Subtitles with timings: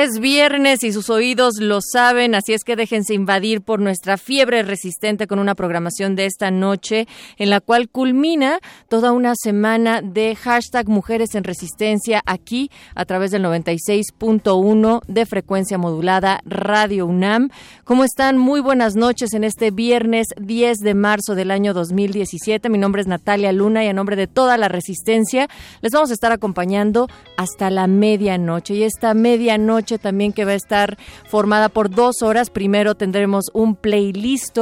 [0.00, 4.62] Es viernes y sus oídos lo saben, así es que déjense invadir por nuestra fiebre
[4.62, 7.06] resistente con una programación de esta noche
[7.36, 13.30] en la cual culmina toda una semana de hashtag Mujeres en Resistencia aquí a través
[13.30, 17.50] del 96.1 de frecuencia modulada Radio UNAM.
[17.84, 18.38] ¿Cómo están?
[18.38, 22.70] Muy buenas noches en este viernes 10 de marzo del año 2017.
[22.70, 25.46] Mi nombre es Natalia Luna y a nombre de toda la resistencia
[25.82, 27.06] les vamos a estar acompañando
[27.36, 28.76] hasta la medianoche.
[28.76, 32.50] Y esta medianoche también que va a estar formada por dos horas.
[32.50, 34.58] Primero tendremos un playlist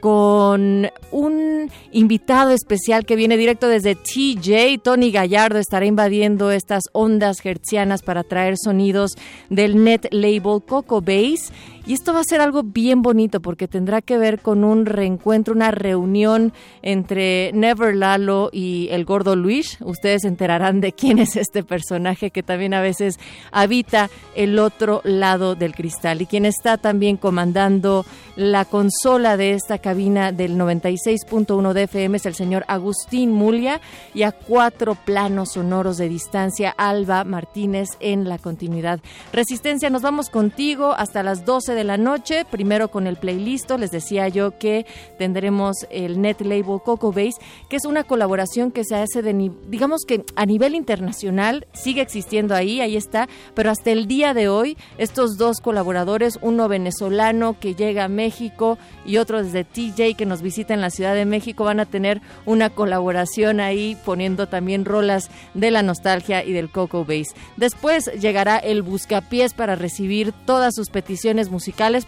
[0.00, 4.78] con un invitado especial que viene directo desde TJ.
[4.82, 9.12] Tony Gallardo estará invadiendo estas ondas hertzianas para traer sonidos
[9.50, 11.52] del net label Coco Base
[11.88, 15.54] y esto va a ser algo bien bonito porque tendrá que ver con un reencuentro,
[15.54, 19.78] una reunión entre Never Lalo y el gordo Luis.
[19.80, 23.18] Ustedes se enterarán de quién es este personaje que también a veces
[23.52, 28.04] habita el otro lado del cristal y quien está también comandando
[28.36, 33.80] la consola de esta cabina del 96.1 de FM es el señor Agustín Mulia
[34.14, 39.00] y a cuatro planos sonoros de distancia Alba Martínez en la continuidad.
[39.32, 43.90] Resistencia, nos vamos contigo hasta las 12 de la noche, primero con el playlist, les
[43.90, 44.86] decía yo que
[45.18, 50.02] tendremos el net label Coco Base, que es una colaboración que se hace de, digamos
[50.06, 54.76] que a nivel internacional, sigue existiendo ahí, ahí está, pero hasta el día de hoy,
[54.98, 60.42] estos dos colaboradores, uno venezolano que llega a México y otro desde TJ que nos
[60.42, 65.30] visita en la Ciudad de México, van a tener una colaboración ahí poniendo también rolas
[65.54, 67.34] de la nostalgia y del Coco Base.
[67.56, 71.50] Después llegará el Buscapiés para recibir todas sus peticiones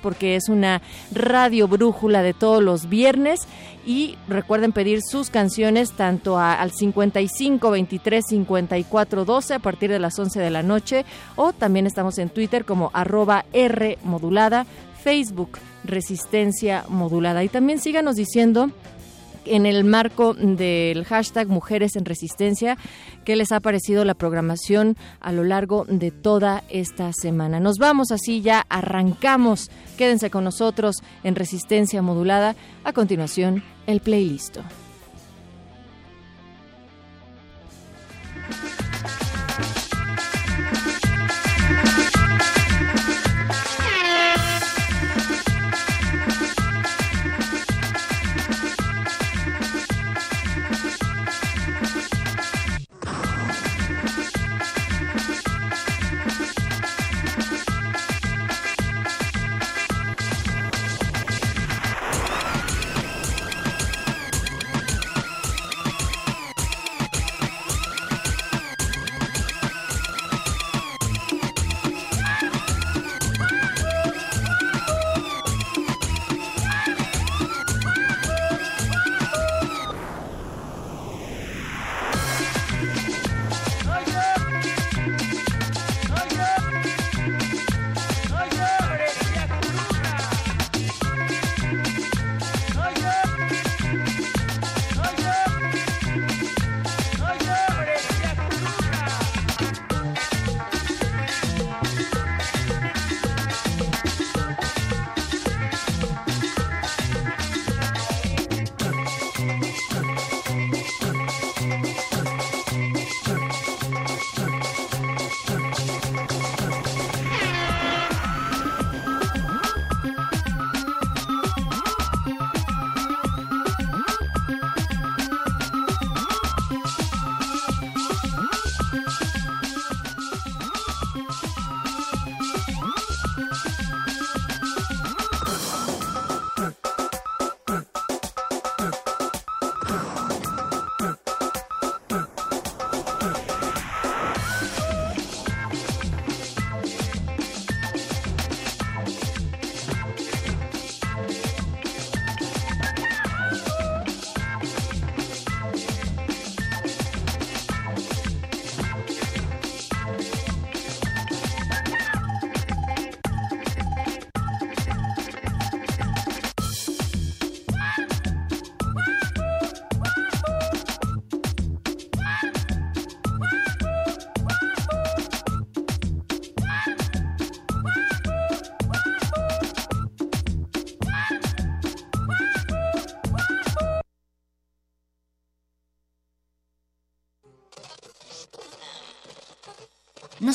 [0.01, 3.41] porque es una radio brújula de todos los viernes.
[3.87, 10.19] Y recuerden pedir sus canciones tanto al 55 23 54 12 a partir de las
[10.19, 11.05] 11 de la noche.
[11.37, 14.67] O también estamos en Twitter como arroba R modulada,
[15.03, 17.43] Facebook Resistencia Modulada.
[17.43, 18.71] Y también síganos diciendo
[19.45, 22.77] en el marco del hashtag Mujeres en Resistencia,
[23.25, 27.61] ¿qué les ha parecido la programación a lo largo de toda esta semana?
[27.61, 29.71] Nos vamos así, ya arrancamos.
[29.97, 32.55] Quédense con nosotros en Resistencia Modulada.
[32.85, 34.59] A continuación, el playlist.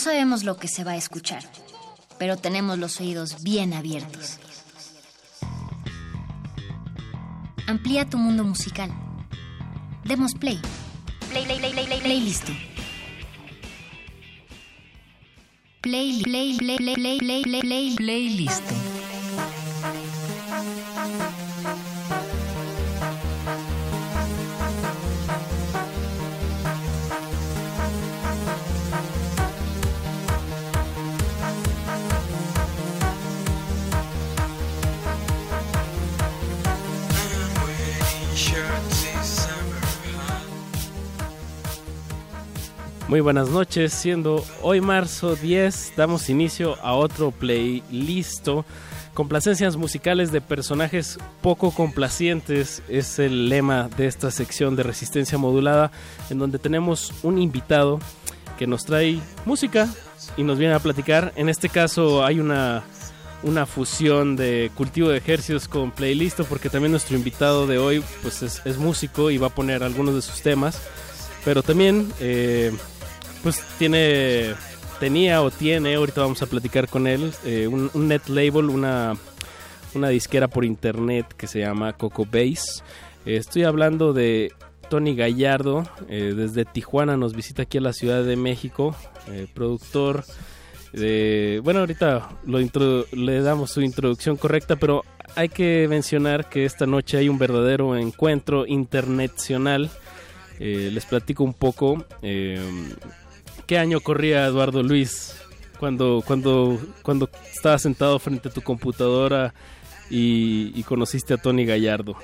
[0.05, 1.43] Sabemos lo que se va a escuchar,
[2.19, 4.37] pero tenemos los oídos bien abiertos.
[7.65, 8.91] Amplía tu mundo musical.
[10.03, 10.59] Demos play.
[11.31, 12.51] Play, play, play, play, play, play listo.
[15.81, 18.84] Play, play, play, play, play, play, play, play,
[43.15, 48.49] Muy buenas noches, siendo hoy marzo 10, damos inicio a otro playlist.
[49.13, 55.93] Complacencias musicales de personajes poco complacientes es el lema de esta sección de resistencia modulada,
[56.29, 57.99] en donde tenemos un invitado
[58.57, 59.87] que nos trae música
[60.35, 61.31] y nos viene a platicar.
[61.37, 62.83] En este caso hay una,
[63.43, 68.43] una fusión de cultivo de ejercicios con playlist, porque también nuestro invitado de hoy pues
[68.43, 70.81] es, es músico y va a poner algunos de sus temas.
[71.45, 72.75] Pero también eh,
[73.45, 74.55] pues tiene,
[74.99, 79.13] tenía o tiene, ahorita vamos a platicar con él, eh, un, net label, una,
[79.93, 82.81] una disquera por internet que se llama Coco Base.
[83.23, 84.51] Eh, estoy hablando de
[84.89, 88.95] Tony Gallardo, eh, desde Tijuana nos visita aquí a la Ciudad de México,
[89.53, 90.23] productor
[90.91, 91.61] de...
[91.63, 92.27] Bueno, ahorita
[93.11, 95.03] le damos su introducción correcta, pero
[95.35, 99.91] hay que mencionar que esta noche hay un verdadero encuentro internacional.
[100.57, 102.03] les platico un poco.
[103.67, 105.35] ¿Qué año corría Eduardo Luis
[105.79, 109.55] cuando, cuando, cuando estabas sentado frente a tu computadora
[110.07, 112.15] y, conociste a Tony Gallardo?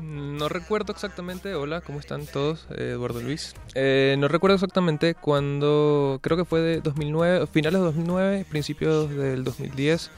[0.00, 2.66] No recuerdo exactamente, hola, ¿cómo están todos?
[2.70, 3.54] Eh, Eduardo Luis.
[3.74, 9.44] Eh, no recuerdo exactamente cuando, creo que fue de 2009, finales de 2009, principios del
[9.44, 10.10] 2010,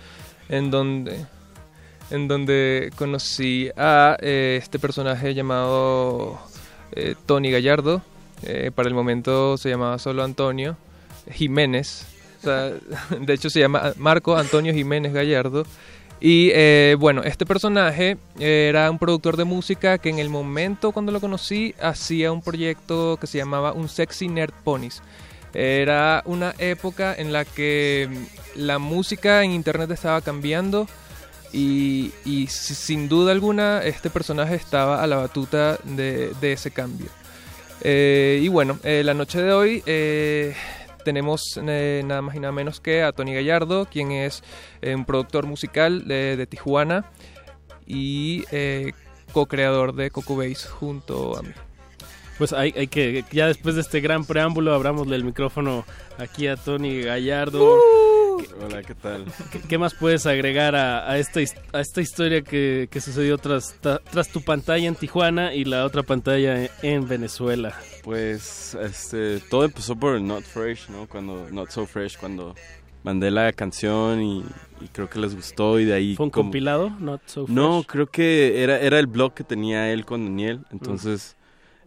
[0.51, 1.27] en donde,
[2.11, 6.39] en donde conocí a eh, este personaje llamado
[7.27, 8.03] Tony Gallardo,
[8.43, 10.77] eh, para el momento se llamaba solo Antonio
[11.31, 12.07] Jiménez.
[12.43, 15.65] de hecho se llama Marco Antonio Jiménez Gallardo.
[16.21, 21.13] Y eh, bueno, este personaje era un productor de música que en el momento cuando
[21.13, 25.01] lo conocí hacía un proyecto que se llamaba Un Sexy Nerd Ponies.
[25.55, 28.09] Era una época en la que
[28.55, 30.89] la música en internet estaba cambiando
[31.53, 32.13] y,
[32.49, 37.09] sin duda alguna este personaje estaba a la batuta de ese cambio.
[37.83, 40.55] Eh, y bueno, eh, la noche de hoy eh,
[41.05, 44.43] tenemos nada más y nada menos que a Tony Gallardo, quien es
[44.83, 47.11] un productor musical de, Tijuana
[47.87, 48.45] y
[49.33, 51.53] co-creador de Coco Base junto a mí.
[52.39, 55.85] Pues hay, hay, que, ya después de este gran preámbulo, abramosle el micrófono
[56.19, 57.75] aquí a Tony Gallardo.
[57.75, 58.18] ¡Uh!
[58.65, 59.27] Hola, ¿qué tal?
[59.69, 61.41] ¿Qué, más puedes agregar a, esta,
[61.73, 66.71] a esta historia que, sucedió tras, tras tu pantalla en Tijuana y la otra pantalla
[66.83, 67.75] en, Venezuela?
[68.03, 71.07] Pues este, todo empezó por Not Fresh, ¿no?
[71.07, 72.55] Cuando, Not So Fresh, cuando
[73.03, 74.45] mandé la canción y,
[74.93, 76.15] creo que les gustó y de ahí...
[76.17, 76.91] ¿Fue un compilado?
[77.01, 77.57] Not So Fresh?
[77.57, 81.35] No, creo que era, era el blog que tenía él con Daniel, entonces...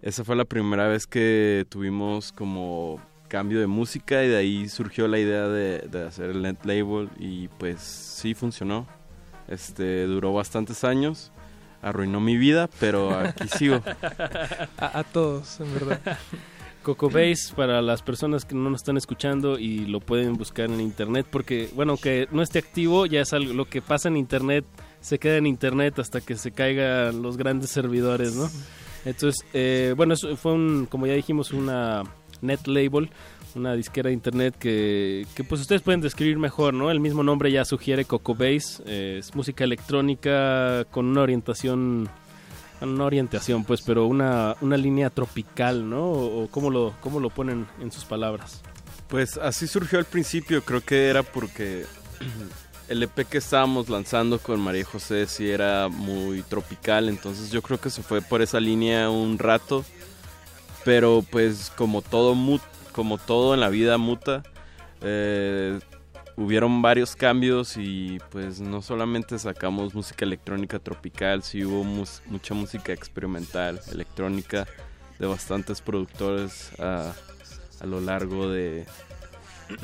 [0.01, 2.99] Esa fue la primera vez que tuvimos como
[3.31, 7.47] cambio de música y de ahí surgió la idea de, hacer el net label y
[7.47, 8.85] pues sí funcionó.
[9.47, 11.31] Este duró bastantes años,
[11.81, 13.81] arruinó mi vida, pero aquí sigo.
[14.77, 16.01] A, todos, en verdad.
[16.83, 20.81] Coco Base para las personas que no nos están escuchando y lo pueden buscar en
[20.81, 24.65] internet porque bueno que no esté activo ya es algo lo que pasa en internet
[24.99, 28.49] se queda en internet hasta que se caigan los grandes servidores, ¿no?
[29.05, 32.03] Entonces, eh, bueno, eso fue un, como ya dijimos, una
[32.41, 33.09] Net Label,
[33.55, 36.91] una disquera de internet que, pues ustedes pueden describir mejor, ¿no?
[36.91, 42.09] El mismo nombre ya sugiere Coco Base, eh, es música electrónica con una orientación,
[42.81, 46.11] una orientación pues, pero una, una línea tropical, ¿no?
[46.11, 48.61] O, cómo, lo, cómo lo ponen en sus palabras.
[49.07, 51.85] Pues así surgió al principio, creo que era porque
[52.87, 57.79] el EP que estábamos lanzando con María José sí era muy tropical, entonces yo creo
[57.79, 59.85] que se fue por esa línea un rato
[60.83, 62.35] pero pues como todo,
[62.91, 64.43] como todo en la vida muta,
[65.01, 65.79] eh,
[66.35, 72.93] hubieron varios cambios y pues no solamente sacamos música electrónica tropical, sí hubo mucha música
[72.93, 74.67] experimental, electrónica
[75.19, 77.13] de bastantes productores a,
[77.85, 78.85] lo largo de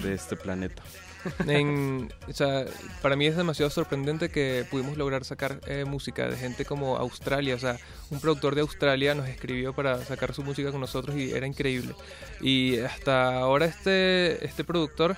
[0.03, 0.83] este planeta.
[1.47, 2.65] En, o sea,
[3.01, 7.55] para mí es demasiado sorprendente que pudimos lograr sacar eh, música de gente como Australia.
[7.55, 7.77] O sea,
[8.09, 11.93] un productor de Australia nos escribió para sacar su música con nosotros y era increíble.
[12.41, 15.17] Y hasta ahora este, este productor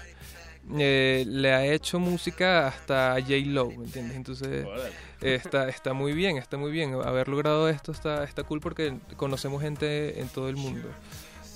[0.78, 3.34] eh, le ha hecho música hasta J.
[3.46, 4.16] Lo, ¿me entiendes?
[4.16, 4.68] Entonces
[5.22, 6.94] está, está muy bien, está muy bien.
[6.94, 10.88] Haber logrado esto está, está cool porque conocemos gente en todo el mundo.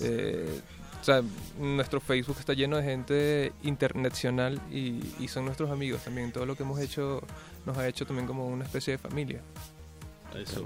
[0.02, 0.60] Eh,
[1.04, 1.22] o sea,
[1.60, 6.32] nuestro Facebook está lleno de gente internacional y, son nuestros amigos también.
[6.32, 7.22] Todo lo que hemos hecho
[7.66, 9.42] nos ha hecho también como una especie de familia.
[10.34, 10.66] Eso.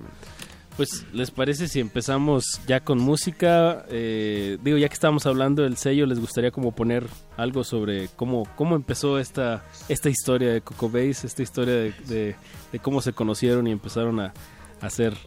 [0.76, 3.84] Pues, ¿les parece si empezamos ya con música?
[3.90, 8.48] Eh, digo, ya que estamos hablando del sello, ¿les gustaría como poner algo sobre cómo,
[8.56, 12.36] cómo empezó esta, esta historia de Coco Base, esta historia de,
[12.84, 14.34] cómo se conocieron y empezaron a
[14.82, 15.18] hacer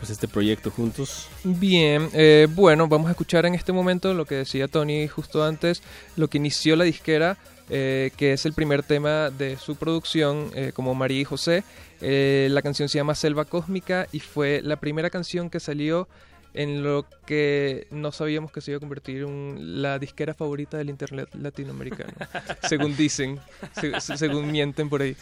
[0.00, 1.28] pues este proyecto juntos?
[1.44, 5.82] Bien, eh, bueno, vamos a escuchar en este momento lo que decía Tony justo antes,
[6.16, 7.36] lo que inició la disquera,
[7.68, 11.62] eh, que es el primer tema de su producción eh, como María y José.
[12.00, 16.08] La canción se llama Selva Cósmica y fue la primera canción que salió
[16.54, 20.90] en lo que no sabíamos que se iba a convertir en la disquera favorita del
[20.90, 22.12] internet latinoamericano,
[22.68, 23.38] según dicen,
[23.80, 25.16] se- se- según mienten por ahí.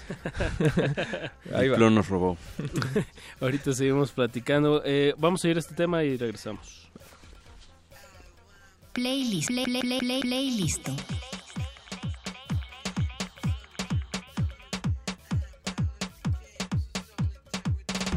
[1.54, 1.76] Ahí va.
[1.78, 2.36] nos robó.
[3.40, 4.82] Ahorita seguimos platicando.
[4.84, 6.88] Eh, vamos a ir a este tema y regresamos.
[8.92, 9.48] Playlist.
[9.48, 10.88] Play, play, play, play, playlist.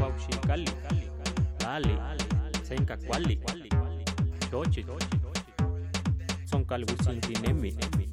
[0.00, 0.66] Waushi Kali,
[1.58, 1.94] Dali,
[2.72, 3.38] Senka Kwali,
[4.50, 4.86] Chochi,
[6.46, 8.11] Son Kalgusin Dinemi.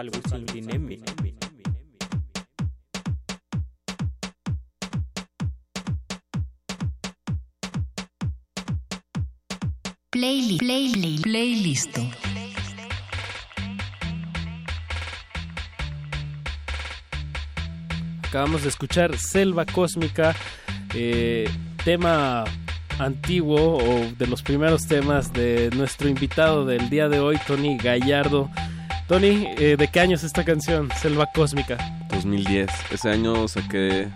[0.00, 0.98] Son calgusin dinemi.
[10.10, 10.58] Playlist.
[10.58, 11.22] Playlist.
[11.22, 11.98] Playlist.
[18.26, 20.34] Acabamos de escuchar Selva Cósmica,
[20.94, 21.46] eh,
[21.84, 22.44] tema
[22.98, 28.48] antiguo o de los primeros temas de nuestro invitado del día de hoy, Tony Gallardo.
[29.10, 31.76] Tony, eh, ¿de qué año es esta canción, Selva Cósmica?
[32.10, 32.70] 2010.
[32.92, 34.08] Ese año saqué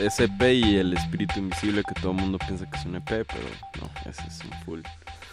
[0.00, 3.04] ese EP y El Espíritu Invisible, que todo el mundo piensa que es un EP,
[3.04, 3.48] pero
[3.80, 4.80] no, ese es un full.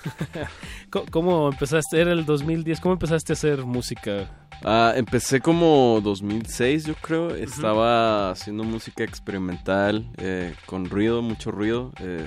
[0.90, 2.02] ¿Cómo- ¿Cómo empezaste?
[2.02, 2.80] Era el 2010.
[2.80, 4.28] ¿Cómo empezaste a hacer música?
[4.64, 7.30] Ah, empecé como 2006, yo creo.
[7.36, 11.92] Estaba haciendo música experimental eh, con ruido, mucho ruido.
[12.00, 12.26] eh,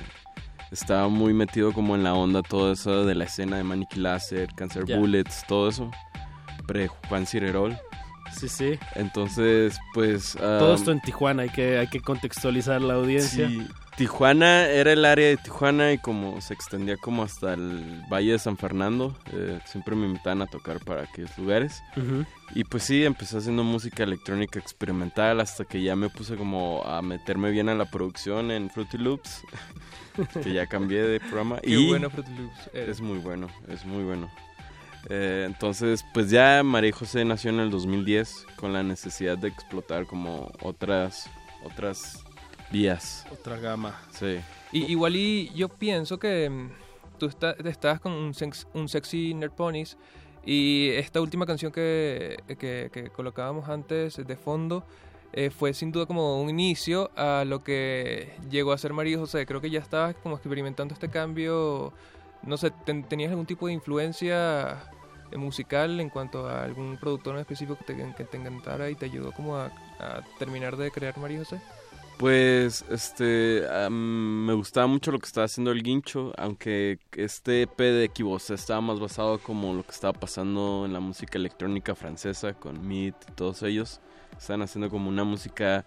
[0.71, 3.89] estaba muy metido como en la onda todo eso de la escena de Manic
[4.55, 4.85] Cancer.
[4.85, 5.91] Bullets, todo eso.
[6.69, 7.75] Pre Juan Cirerol.
[8.31, 8.79] Sí, sí.
[8.93, 10.35] Entonces, pues...
[10.35, 13.47] Todo esto en Tijuana, hay que, hay que contextualizar la audiencia.
[13.47, 18.33] Sí, Tijuana era el área de Tijuana y como se extendía como hasta el Valle
[18.33, 21.81] de San Fernando, eh, siempre me invitaban a tocar para aquellos lugares.
[22.53, 27.01] Y pues sí, empecé haciendo música electrónica experimental hasta que ya me puse como a
[27.01, 29.41] meterme bien a la producción en Fruity Loops,
[30.43, 31.59] que ya cambié de programa.
[31.61, 32.69] Qué y bueno Fruity Loops.
[32.75, 32.89] eres.
[32.89, 34.29] es muy bueno, es muy bueno.
[35.07, 40.05] Eh, entonces, pues ya María José nació en el 2010 con la necesidad de explotar
[40.05, 41.29] como otras,
[41.63, 42.23] otras
[42.71, 43.25] vías.
[43.31, 43.99] Otra gama.
[44.11, 44.39] Sí.
[44.71, 46.69] Y, igual y yo pienso que mm,
[47.17, 49.97] tú está- estás con un, sex- un sexy Nerd Ponies
[50.45, 54.83] y esta última canción que, que, que colocábamos antes de fondo
[55.33, 59.45] eh, fue sin duda como un inicio a lo que llegó a ser María José.
[59.45, 61.93] Creo que ya estabas como experimentando este cambio.
[62.43, 64.83] No sé, ten- ¿tenías algún tipo de influencia
[65.31, 69.05] eh, musical en cuanto a algún productor en específico que te, que encantara y te
[69.05, 69.71] ayudó como a,
[70.37, 71.59] terminar de crear María José?
[72.17, 78.03] Pues, este, me gustaba mucho lo que estaba haciendo el Guincho, aunque este EP de
[78.05, 82.85] Equivos estaba más basado como lo que estaba pasando en la música electrónica francesa con
[82.85, 84.01] Meat y todos ellos.
[84.37, 85.85] Estaban haciendo como una música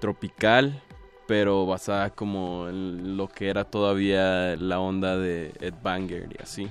[0.00, 0.82] tropical,
[1.26, 6.68] pero basada como en lo que era todavía la onda de Ed Banger y así.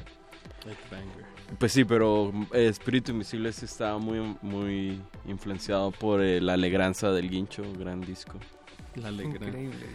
[1.57, 7.11] Pues sí, pero eh, Espíritu Invisible sí estaba muy, muy influenciado por eh, la alegranza
[7.11, 8.39] del Guincho, gran disco.
[8.95, 9.47] La alegría.
[9.47, 9.85] Increíble.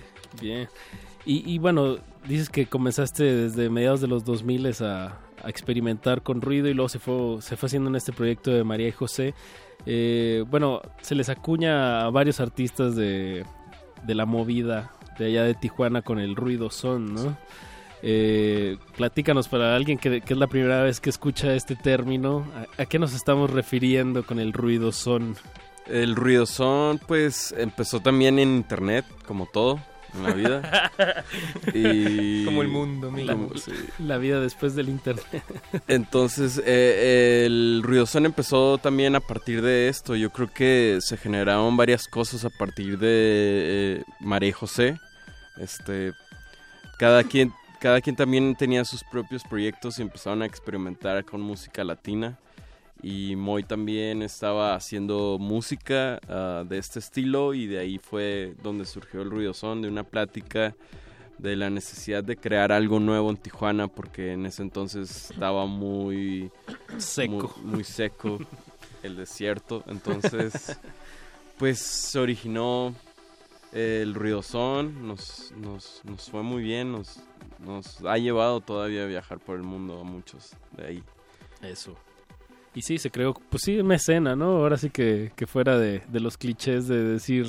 [0.41, 0.69] Bien.
[1.25, 6.41] Y, y bueno, dices que comenzaste desde mediados de los 2000 a, a experimentar con
[6.41, 9.35] ruido y luego se fue, se fue haciendo en este proyecto de María y José.
[9.87, 13.45] Eh, bueno, se les acuña a varios artistas de,
[14.05, 17.37] de la movida de allá de Tijuana con el ruido son, ¿no?
[18.03, 22.47] Eh, platícanos para alguien que, que es la primera vez que escucha este término,
[22.79, 25.37] ¿a, a qué nos estamos refiriendo con el ruido son?
[25.87, 29.81] El ruido son, pues, empezó también en internet, como todo
[30.15, 30.93] en la vida.
[31.75, 33.35] y Como el mundo, mira.
[33.35, 33.73] como- sí.
[33.99, 35.25] La vida después del internet.
[35.89, 40.17] Entonces, eh, el ruidosón empezó también a partir de esto.
[40.17, 44.99] Yo creo que se generaron varias cosas a partir de eh, María y José.
[45.59, 46.13] Este,
[46.99, 51.85] cada quien, cada quien también tenía sus propios proyectos y empezaron a experimentar con música
[51.85, 52.39] latina.
[53.03, 58.85] Y Moy también estaba haciendo música ah, de este estilo y de ahí fue donde
[58.85, 60.75] surgió el ruidosón, de una plática
[61.39, 66.51] de la necesidad de crear algo nuevo en Tijuana porque en ese entonces estaba muy
[66.99, 67.55] Seco.
[67.63, 68.39] muy, muy seco
[69.05, 70.77] el desierto entonces
[71.59, 72.95] pues se originó
[73.73, 77.21] el ruidosón nos, nos, nos fue muy bien nos,
[77.65, 81.03] nos ha llevado todavía a viajar por el mundo a muchos de ahí
[81.63, 81.97] Eso.
[82.75, 84.59] Y sí, se creó, pues sí, una escena, ¿no?
[84.59, 87.47] Ahora sí que, que fuera de, de los clichés de decir,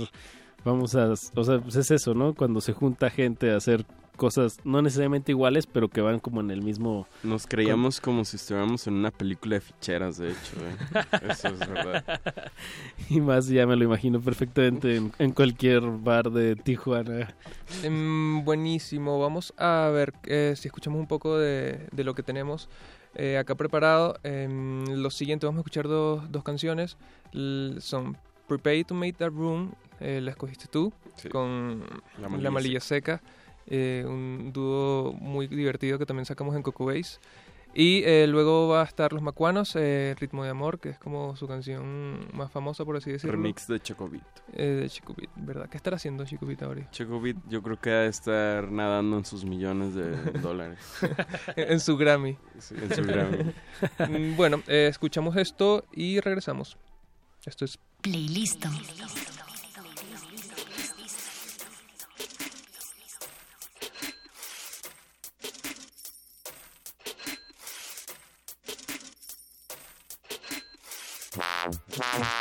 [0.63, 2.34] vamos a, o sea, pues es eso, ¿no?
[2.34, 3.86] Cuando se junta gente a hacer
[4.19, 7.08] cosas no necesariamente iguales, pero que van como en el mismo...
[7.23, 11.05] nos creíamos como si estuviéramos en una película de ficheras de hecho ¿eh?
[11.29, 12.03] eso es verdad
[13.10, 17.34] Y más ya me lo imagino perfectamente en, en cualquier bar de Tijuana.
[17.82, 22.69] Em, buenísimo, vamos a ver eh, si escuchamos un poco de, de lo que tenemos
[23.21, 24.17] eh, acá preparado.
[24.23, 26.95] Em, lo siguiente, vamos a escuchar dos, dos canciones.
[27.34, 28.15] L- son
[28.47, 31.27] Prepare to Make That Room, eh, la escogiste tú, Sí.
[31.29, 31.82] con
[32.17, 33.21] La La Malilla Malilla, Seca,
[33.67, 37.19] eh, un dúo muy divertido que también sacamos en Coco Base.
[37.73, 41.36] Y eh, luego va a estar Los Macuanos, eh, Ritmo de Amor, que es como
[41.36, 43.34] su canción más famosa, por así decirlo.
[43.34, 44.23] Remix de Chocobit.
[44.53, 45.69] Eh, de Chico Beat, ¿verdad?
[45.69, 46.89] ¿Qué estará haciendo Chico Beat ahora?
[46.91, 50.10] Chocobit yo creo que va a estar nadando en sus millones de
[50.41, 50.79] dólares.
[51.55, 52.38] en su Grammy.
[52.58, 53.38] Sí, en su Grammy.
[54.10, 56.77] Mm, bueno, eh, escuchamos esto y regresamos.
[57.45, 58.65] Esto es Playlist.
[71.99, 72.39] Wow.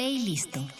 [0.00, 0.60] Playlisto.
[0.60, 0.79] Llegué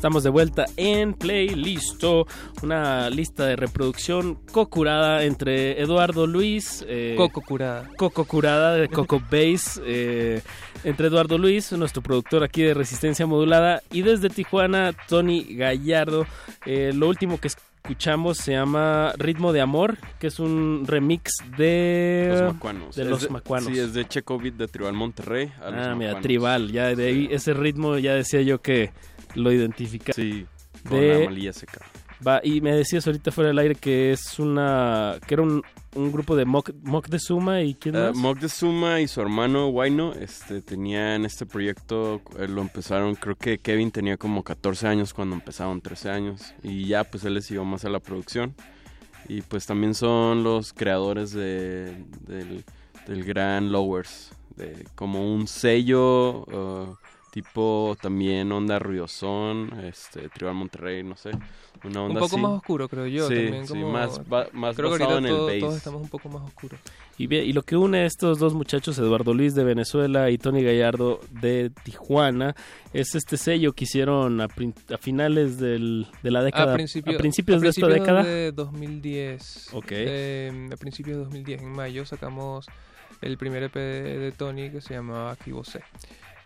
[0.00, 2.26] Estamos de vuelta en Playlisto,
[2.62, 7.86] una lista de reproducción co-curada entre Eduardo Luis, eh, Coco curada.
[7.98, 10.40] Coco Curada de Coco Base, eh,
[10.84, 16.24] entre Eduardo Luis, nuestro productor aquí de Resistencia Modulada, y desde Tijuana, Tony Gallardo.
[16.64, 17.48] Eh, lo último que
[17.82, 22.96] escuchamos se llama Ritmo de Amor, que es un remix de Los macuanos.
[22.96, 23.72] de Es los macuanos.
[23.72, 25.50] Sí, es de Checovit de Tribal Monterrey.
[25.62, 28.92] a los Ah, mira, tribal, ya de ahí ese ritmo ya decía yo que
[29.34, 30.12] lo identifica.
[30.12, 30.46] Sí,
[30.88, 31.80] con De- la malilla seca.
[32.26, 35.62] Va, y me decías ahorita fuera del aire que es una que era un,
[35.94, 38.16] un grupo de Mock, Mock de Suma y quién Uh, más?
[38.16, 43.36] Mok de Suma y su hermano Waino este, tenían este proyecto, eh, lo empezaron, creo
[43.36, 47.42] que Kevin tenía como 14 años cuando empezaron, 13 años, y ya pues él le
[47.42, 48.54] siguió más a la producción.
[49.28, 52.64] Y pues también son los creadores de, del,
[53.06, 56.96] del gran Lowers, de como un sello uh,
[57.30, 61.30] tipo también onda ruidosón, este, Tribal Monterrey, no sé,
[61.84, 62.42] una Un onda poco así.
[62.42, 63.28] más oscuro, creo yo.
[63.28, 65.58] Sí, también sí, como- más, ba- más Creo basado en el todo- bass.
[65.60, 66.78] todos estamos un poco más oscuros.
[67.16, 70.38] Y, bien, y lo que une a estos dos muchachos, Eduardo Luis de Venezuela y
[70.38, 72.54] Tony Gallardo de Tijuana,
[72.92, 76.72] es este sello que hicieron a, prin- a finales del- de la década.
[76.72, 78.24] a, principio- principios a de esta principios década.
[78.24, 79.68] de 2010.
[79.72, 79.86] Ok.
[79.90, 82.66] Eh, a principios de 2010, en mayo, sacamos
[83.22, 85.82] el primer EP de, de Tony que se llamaba Vosé.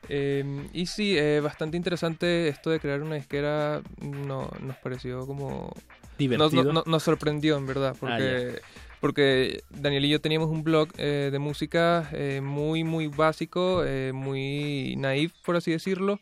[0.08, 3.82] Eh, y sí, eh, bastante interesante esto de crear una disquera.
[4.00, 5.72] No, nos pareció como.
[6.18, 6.62] Divertido.
[6.64, 8.60] no- no- nos sorprendió, en verdad, porque,
[9.00, 14.12] porque Daniel y yo teníamos un blog eh, de música eh, muy, muy básico, eh,
[14.14, 16.18] muy naif, por así decirlo.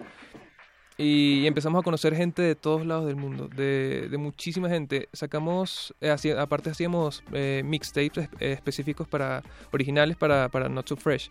[0.98, 5.08] Y empezamos a conocer gente de todos lados del mundo, de, de muchísima gente.
[5.12, 9.42] Sacamos, eh, aparte hacíamos eh, mixtapes es- específicos para,
[9.72, 11.30] originales para, para Not So Fresh.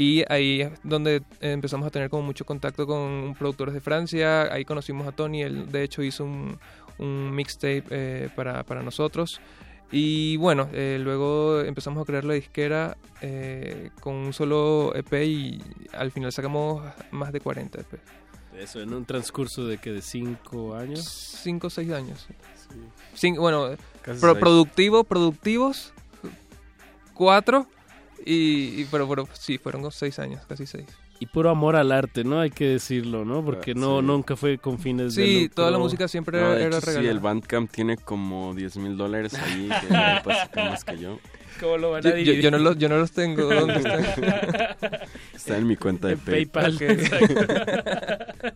[0.00, 4.42] Y ahí es donde eh, empezamos a tener como mucho contacto con productores de Francia.
[4.52, 6.56] Ahí conocimos a Tony, él de hecho hizo un,
[6.98, 9.40] un mixtape eh, para, para nosotros.
[9.90, 15.60] Y bueno, eh, luego empezamos a crear la disquera eh, con un solo EP y
[15.92, 17.98] al final sacamos más de 40 EP.
[18.56, 21.04] Eso, en un transcurso de que de cinco años.
[21.42, 22.26] 5 o 6 años.
[23.16, 23.70] Cin- bueno,
[24.02, 25.92] Casi pro- productivo, productivos,
[27.14, 27.66] 4.
[28.26, 30.86] Y, y- pero, pero sí, fueron 6 años, casi 6.
[31.20, 32.38] Y puro amor al arte, ¿no?
[32.40, 33.44] Hay que decirlo, ¿no?
[33.44, 34.06] Porque Ah, no sí.
[34.06, 36.86] nunca fue con fines de Sí, toda la música siempre No, era, era hecho, sí,
[36.86, 37.10] regalada.
[37.12, 41.18] el Bandcamp tiene como 10 mil dólares ahí, que no sacar más que yo.
[41.58, 42.40] ¿Cómo lo van a Yo, yo- dividir?
[42.42, 43.52] yo no los, yo no los tengo.
[43.52, 44.04] ¿Dónde están?
[45.34, 46.78] Está en mi cuenta de En PayPal.
[46.78, 48.26] PayPal.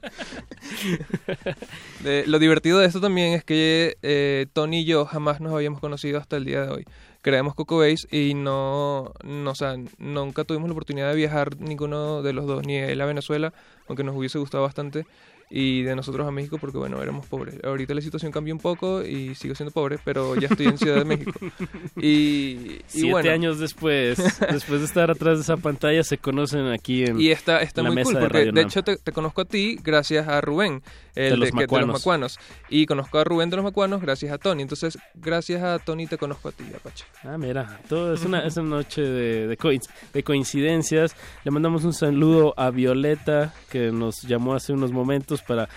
[2.05, 5.81] De- lo divertido de esto también es que eh, Tony y yo jamás nos habíamos
[5.81, 6.85] conocido hasta el día de hoy.
[7.23, 12.21] Creamos Coco Base y no, no, o sea, nunca tuvimos la oportunidad de viajar ninguno
[12.23, 13.53] de los dos, ni él a Venezuela,
[13.89, 15.07] aunque nos hubiese gustado bastante,
[15.55, 17.63] y de nosotros a México porque, bueno, éramos pobres.
[17.63, 20.97] Ahorita la situación cambió un poco y sigo siendo pobre, pero ya estoy en Ciudad
[20.97, 21.33] de México.
[21.97, 24.17] Y, y Siete bueno, años después,
[24.51, 27.21] después de estar atrás de esa pantalla, se conocen aquí en...
[27.21, 29.13] Y está, está en la muy mesa cool, de porque Radio de hecho te, te
[29.13, 30.83] conozco a ti gracias a Rubén,
[31.15, 32.01] el De los que- de Macuanos.
[32.01, 32.39] Macuanos.
[32.69, 34.63] Y conozco a Rubén de los Macuanos gracias a Tony.
[34.63, 37.05] Entonces, gracias a Tony te conozco a ti, Apache.
[37.25, 41.15] Ah, mira, todo es una, es una noche de, de, coinc- de coincidencias.
[41.45, 45.69] Le mandamos un saludo a Violeta, que nos llamó hace unos momentos para,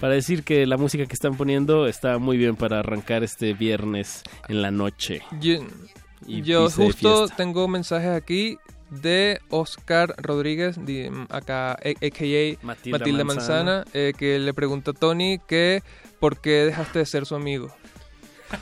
[0.00, 4.22] para decir que la música que están poniendo está muy bien para arrancar este viernes
[4.48, 5.22] en la noche.
[5.40, 5.54] Yo,
[6.26, 8.56] Y yo justo tengo mensajes aquí
[9.02, 12.64] de Oscar Rodríguez, de, mm, acá, a- a.k.a.
[12.64, 15.82] Matilda, Matilda Manzana, eh, que le pregunta a Tony que
[16.20, 17.74] por qué dejaste de ser su amigo.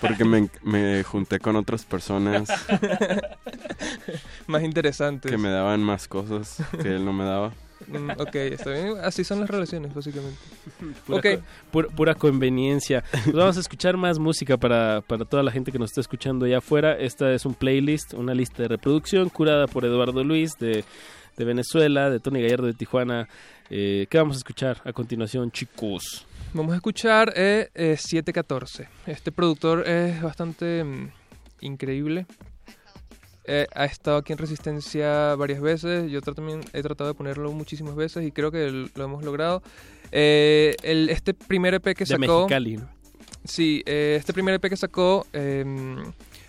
[0.01, 2.49] Porque me, me junté con otras personas
[4.47, 5.29] Más interesante.
[5.29, 7.53] que me daban más cosas que él no me daba.
[7.89, 8.95] Mm, ok, está bien.
[9.03, 10.39] Así son las relaciones, básicamente.
[11.07, 11.27] Pura, Ok.
[11.41, 13.03] co- pura, pura conveniencia.
[13.11, 16.47] Pues vamos a escuchar más música para, para toda la gente que nos está escuchando
[16.47, 16.97] allá afuera.
[16.99, 20.85] Esta es un playlist, una lista de reproducción curada por Eduardo Luis de,
[21.37, 23.29] de Venezuela, de Tony Gallardo de Tijuana.
[23.71, 26.27] Eh, ¿Qué vamos a escuchar a continuación, chicos?
[26.55, 28.89] Vamos a escuchar eh, eh, 714.
[29.07, 31.09] Este productor es bastante mm,
[31.63, 32.27] increíble.
[33.45, 36.11] Eh, ha estado aquí en Resistencia varias veces.
[36.11, 39.63] Yo también he tratado de ponerlo muchísimas veces y creo que lo hemos logrado.
[40.13, 42.43] Eh, el, este primer EP que De sacó.
[42.43, 42.89] Mexicali, ¿no?
[43.45, 45.65] Sí, eh, este primer EP que sacó eh,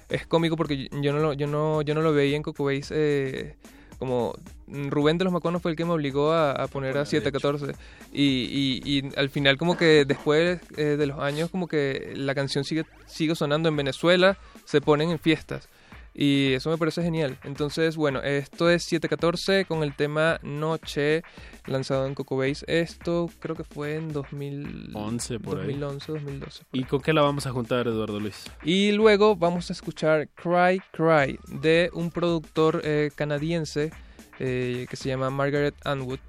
[0.09, 2.89] es cómico porque yo no lo, yo no, yo no lo veía en Coco Base,
[2.91, 3.55] eh,
[3.97, 4.35] como
[4.67, 7.21] Rubén de los Maconos fue el que me obligó a, a poner a Bueno, de
[7.31, 7.73] 714
[8.11, 12.35] y, y, y al final como que después eh, de los años como que la
[12.35, 15.69] canción sigue, sigue sonando en Venezuela, se ponen en fiestas.
[16.13, 17.37] Y eso me parece genial.
[17.43, 21.23] Entonces, bueno, esto es 714 con el tema Noche,
[21.65, 22.63] lanzado en Coco Base.
[22.67, 25.73] Esto creo que fue en 2011, 11 por ahí.
[25.73, 26.63] 2011, 2012.
[26.71, 28.45] ¿Y con qué la vamos a juntar, Eduardo Luis?
[28.63, 33.91] Y luego vamos a escuchar Cry Cry de un productor eh, canadiense
[34.39, 36.19] eh, que se llama Margaret Anwood,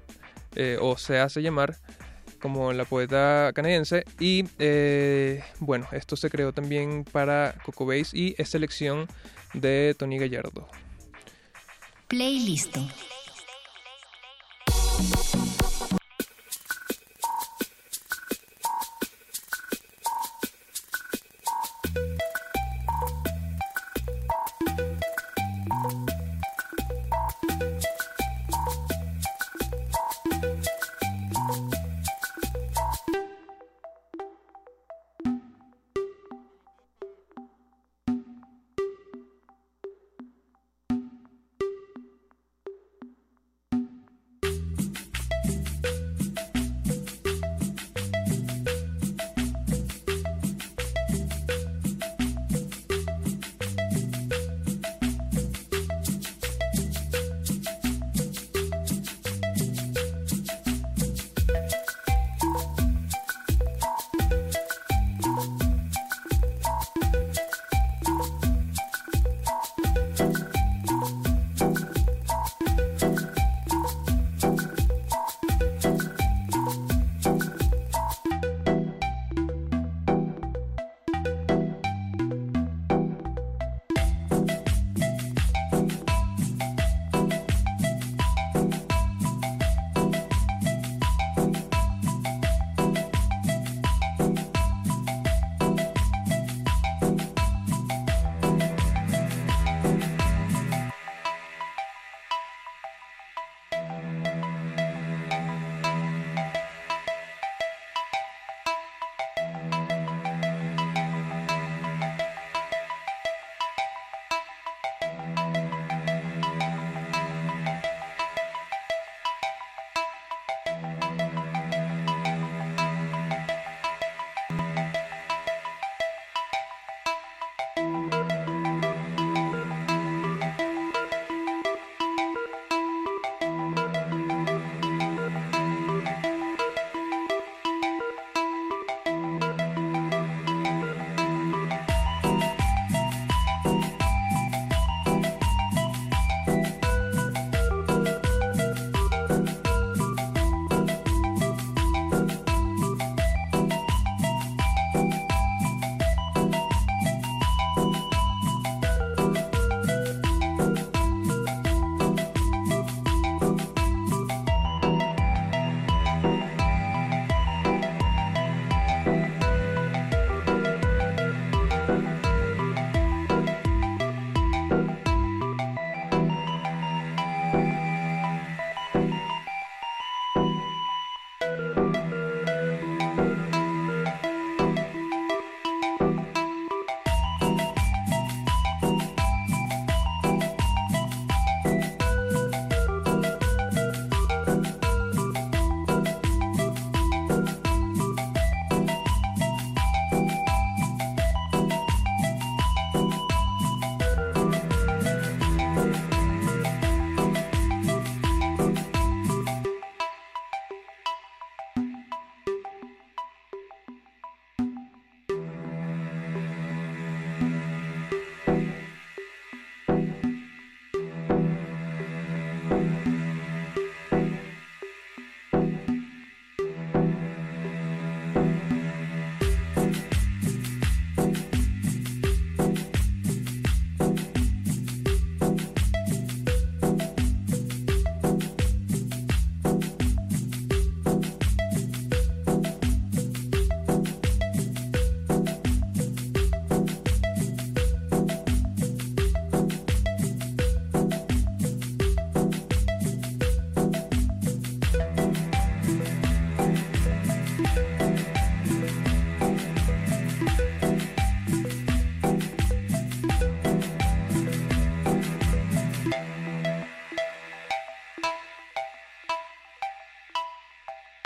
[0.55, 1.75] eh, o se hace llamar
[2.45, 4.05] como la poeta canadiense.
[4.19, 9.07] Y eh, bueno, esto se creó también para Coco Base y es selección
[9.55, 10.67] de Tony Gallardo.
[12.07, 12.77] Playlist.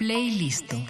[0.10, 0.89] Playlisto.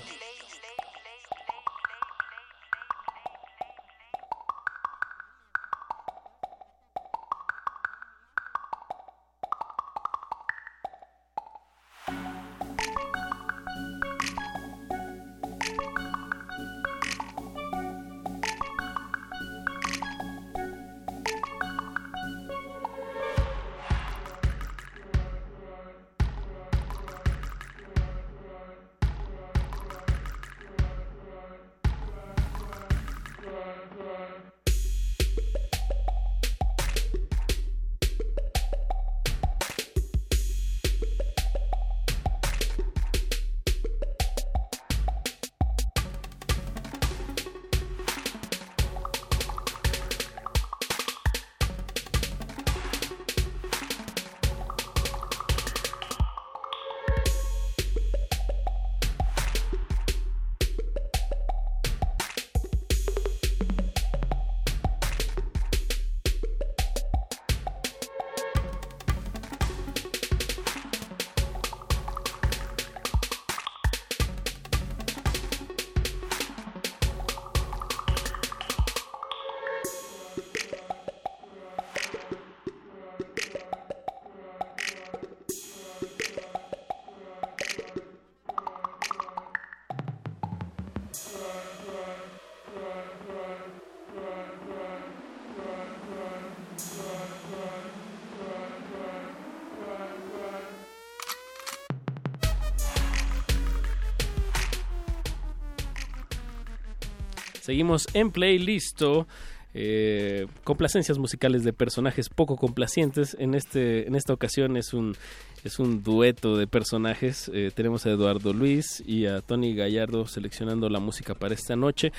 [107.70, 109.28] Seguimos en playlisto.
[109.74, 113.36] Eh, complacencias musicales de personajes poco complacientes.
[113.40, 115.16] En este, en esta ocasión es un
[115.64, 117.50] es un dueto de personajes.
[117.54, 122.12] Eh, tenemos a Eduardo Luis y a Tony Gallardo seleccionando la música para esta noche.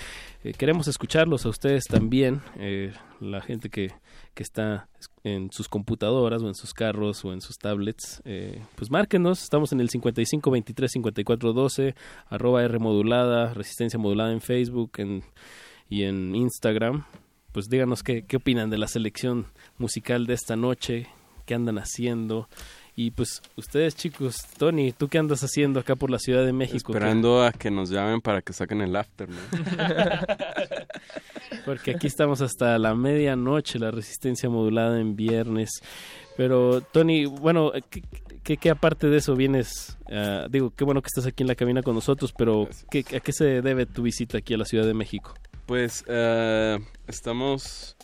[0.45, 3.93] Eh, queremos escucharlos a ustedes también, eh, la gente que,
[4.35, 4.89] que está
[5.25, 8.23] en sus computadoras o en sus carros o en sus tablets.
[8.77, 11.95] Pues márquenos, estamos en el 55 23 54 12,
[12.29, 15.23] arroba R modulada, resistencia modulada en Facebook en,
[15.89, 17.05] y en Instagram.
[17.53, 19.47] Pues díganos qué, qué opinan de la selección
[19.79, 21.09] musical de esta noche,
[21.47, 22.49] qué andan haciendo.
[22.97, 26.93] Y pues ustedes chicos, Tony, ¿tú qué andas haciendo acá por la Ciudad de México?
[26.93, 29.41] Esperando a que nos llamen para que saquen el after, ¿no?
[31.65, 35.71] Porque aquí estamos hasta la medianoche, la resistencia modulada en viernes.
[36.37, 38.03] Pero Tony, bueno, ¿qué,
[38.43, 39.97] qué, qué aparte de eso vienes?
[40.13, 43.21] ah, digo, qué bueno que estás aquí en la cabina con nosotros, pero ¿qué, ¿a
[43.21, 45.35] qué se debe tu visita aquí a la Ciudad de México?
[45.71, 47.97] Pues eh, estamos,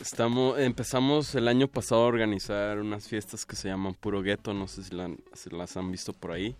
[0.00, 4.66] estamos, empezamos el año pasado a organizar unas fiestas que se llaman Puro Gueto, no
[4.66, 6.56] sé si, la han- si las han visto por ahí.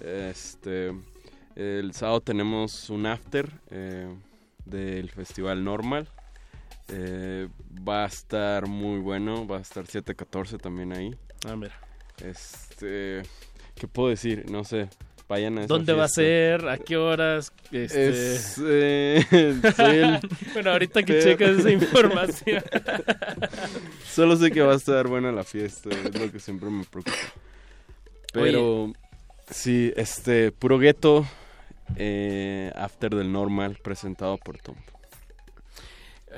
[0.00, 0.94] Este,
[1.56, 4.08] el sábado tenemos un after eh,
[4.64, 6.08] del Festival Normal.
[6.88, 7.46] Eh,
[7.86, 11.14] va a estar muy bueno, va a estar 7-14 también ahí.
[11.46, 11.78] Ah, mira.
[12.24, 13.24] Este,
[13.74, 14.50] ¿qué puedo decir?
[14.50, 14.88] No sé.
[15.28, 16.68] Vayan a esa ¿Dónde va a ser?
[16.68, 17.52] ¿A qué horas?
[17.72, 18.34] Este...
[18.34, 20.20] Es, eh, el-
[20.54, 22.62] bueno, ahorita que checas esa información.
[24.08, 27.16] Solo sé que va a estar buena la fiesta, es lo que siempre me preocupa.
[28.32, 28.92] Pero
[29.50, 31.26] sí, este, puro gueto,
[31.96, 34.76] eh, after del normal, presentado por Tom.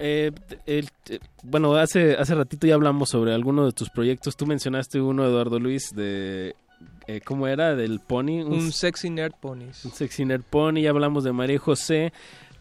[0.01, 0.30] Eh,
[0.66, 4.36] el- eh, bueno, hace, hace ratito ya hablamos sobre alguno de tus proyectos.
[4.36, 6.55] Tú mencionaste uno, Eduardo Luis, de...
[7.09, 7.75] eh, ¿Cómo era?
[7.75, 8.43] Del Pony.
[8.43, 9.85] Un sexy nerd ponies.
[9.87, 12.13] un Sexy Nerd Pony, ya hablamos de María José,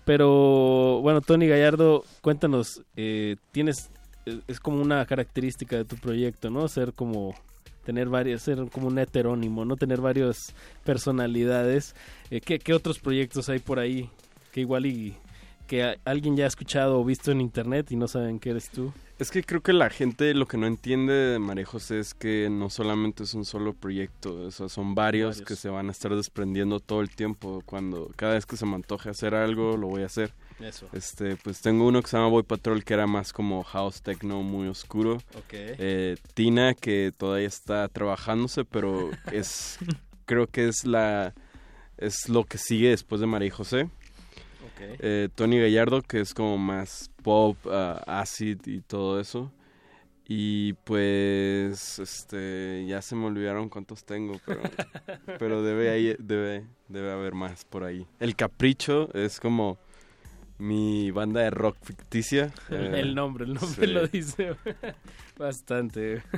[0.06, 3.92] pero bueno, Tony Gallardo, cuéntanos, eh, tienes,
[4.26, 6.66] eh, es como una característica de tu proyecto, ¿no?
[6.70, 7.36] Ser como,
[7.84, 9.76] tener varias, ser como un heterónimo, ¿no?
[9.76, 11.94] Tener varias personalidades.
[12.32, 14.10] Eh, ¿qué, qué otros proyectos hay por ahí
[14.54, 15.14] que igual y
[15.68, 18.92] que alguien ya ha escuchado o visto en internet y no saben que eres tú?
[19.20, 22.50] Es que creo que la gente lo que no entiende de María José es que
[22.52, 25.48] no solamente es un solo proyecto, o sea, son varios, Varios.
[25.48, 27.62] que se van a estar desprendiendo todo el tiempo.
[27.66, 30.34] Cuando cada vez que se me antoje hacer algo, lo voy a hacer.
[30.60, 30.88] Eso.
[30.94, 34.42] Este, pues tengo uno que se llama Boy Patrol que era más como house techno
[34.44, 35.16] muy oscuro.
[35.36, 35.52] Ok.
[35.54, 39.78] Eh, Tina que todavía está trabajándose, pero es
[40.26, 41.34] creo que es la
[41.98, 43.90] es lo que sigue después de María José.
[44.80, 49.52] Eh, Tony Gallardo que es como más pop, ah, acid y todo eso.
[50.30, 54.62] Y pues este ya se me olvidaron cuántos tengo, pero
[55.40, 58.06] pero debe ahí debe debe haber más por ahí.
[58.20, 59.78] El Capricho es como
[60.58, 62.52] mi banda de rock ficticia.
[62.70, 63.94] eh, el nombre, el nombre sí.
[63.94, 64.56] lo dice
[65.38, 66.24] bastante.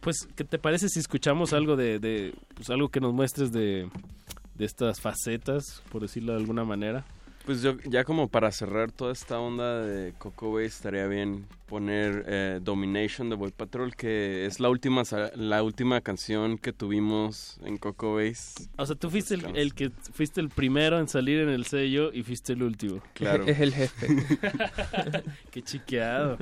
[0.00, 3.86] Pues, ¿qué te parece si escuchamos algo de, de pues algo que nos muestres de,
[4.54, 7.04] de estas facetas, por decirlo de alguna manera.
[7.50, 12.24] Pues yo, ya como para cerrar toda esta onda de Coco Base, estaría bien poner
[12.28, 15.02] eh, Domination de Boy Patrol, que es la última
[15.34, 18.68] la última canción que tuvimos en Coco Base.
[18.78, 22.12] O sea, tú fuiste el, el que fuiste el primero en salir en el sello
[22.12, 23.02] y fuiste el último.
[23.14, 23.44] Claro.
[23.48, 24.06] Es el jefe.
[25.50, 26.38] Qué chiqueado.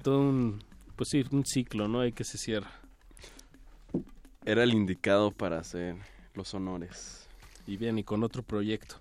[0.00, 0.62] Todo un,
[0.94, 2.02] pues sí, un ciclo, ¿no?
[2.02, 2.70] Hay que se cierra.
[4.44, 5.96] Era el indicado para hacer
[6.34, 7.26] los honores.
[7.66, 8.94] Y bien, y con otro proyecto.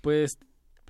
[0.00, 0.38] Pues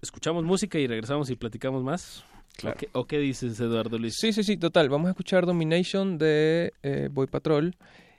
[0.02, 2.24] escuchamos música y regresamos y platicamos más.
[2.56, 2.76] Claro.
[2.76, 4.16] ¿O, qué, o qué dices, Eduardo Luis?
[4.18, 4.90] Sí, sí, sí, total.
[4.90, 7.74] Vamos a escuchar Domination de eh, Boy Patrol.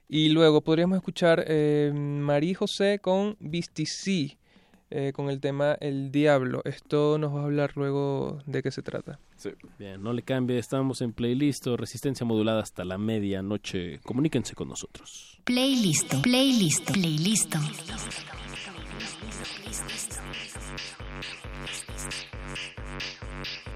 [0.10, 3.38] Y luego podríamos escuchar eh, Marí José con
[3.86, 4.38] C,
[4.90, 6.62] eh, con el tema El Diablo.
[6.66, 9.20] Esto nos va a hablar luego de qué se trata.
[9.38, 9.50] Sí.
[9.80, 14.00] Bien, no le cambie, estamos en playlist o resistencia modulada hasta la medianoche.
[14.00, 15.40] Comuníquense con nosotros.
[15.46, 17.56] Playlist, playlist, playlist.
[17.56, 18.24] Playlist.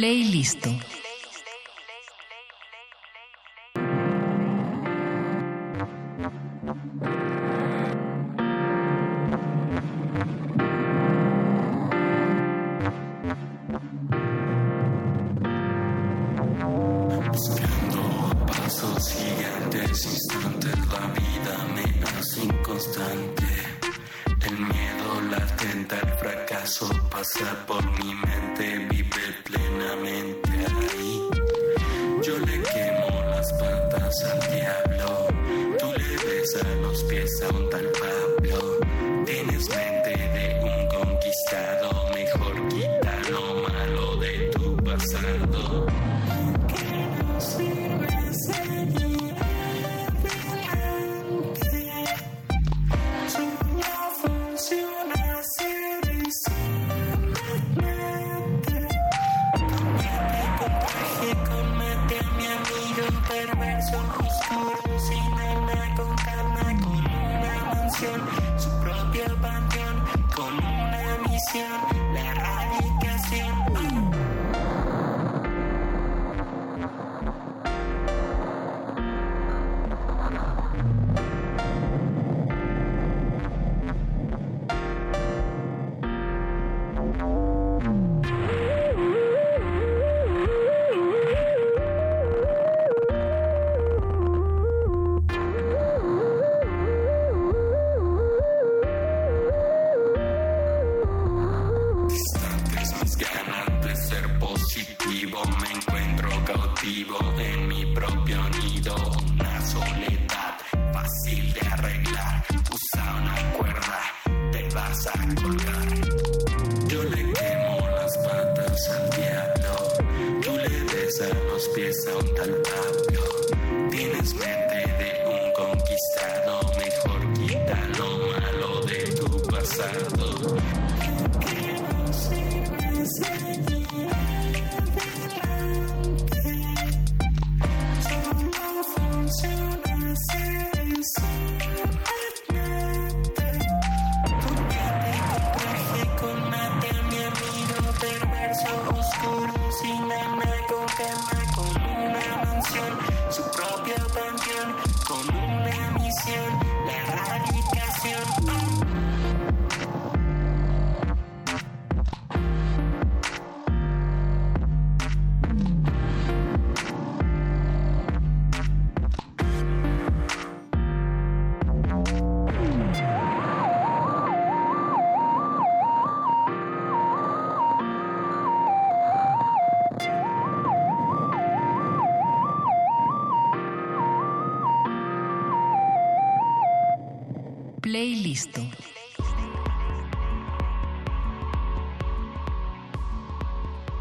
[0.00, 0.89] Buscando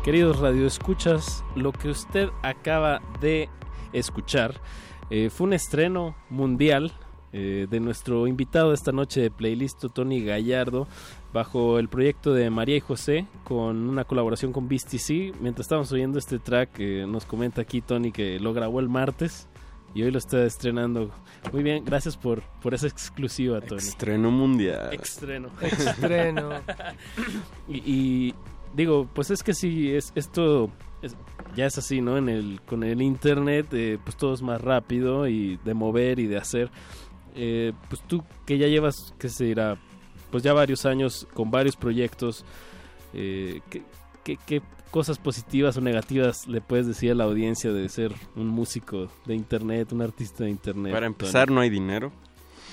[0.03, 3.49] Queridos radioescuchas, lo que usted acaba de
[3.91, 4.61] escuchar
[5.09, 6.93] eh, fue un estreno mundial
[7.33, 10.87] eh, de nuestro invitado esta noche de playlist, Tony Gallardo,
[11.33, 15.33] bajo el proyecto de María y José, con una colaboración con Beastie C.
[15.39, 19.47] Mientras estábamos oyendo este track, eh, nos comenta aquí Tony que lo grabó el martes
[19.93, 21.11] y hoy lo está estrenando.
[21.51, 23.79] Muy bien, gracias por, por esa exclusiva, Tony.
[23.79, 24.89] Estreno mundial.
[24.93, 25.49] Estreno.
[25.61, 26.49] Estreno.
[27.67, 28.35] y, y
[28.75, 30.69] digo, pues es que sí, es, esto
[31.01, 31.15] es-
[31.55, 32.17] ya es así, ¿no?
[32.17, 36.27] En el, con el internet, eh, pues todo es más rápido y de mover y
[36.27, 36.69] de hacer.
[37.35, 39.77] Eh, pues tú que ya llevas, que se dirá,
[40.31, 42.45] pues ya varios años con varios proyectos,
[43.13, 43.83] eh, ¿qué,
[44.23, 44.61] qué, qué
[44.91, 49.35] cosas positivas o negativas le puedes decir a la audiencia de ser un músico de
[49.35, 50.91] internet, un artista de internet?
[50.91, 51.13] Para Tony?
[51.13, 52.11] empezar, no hay dinero.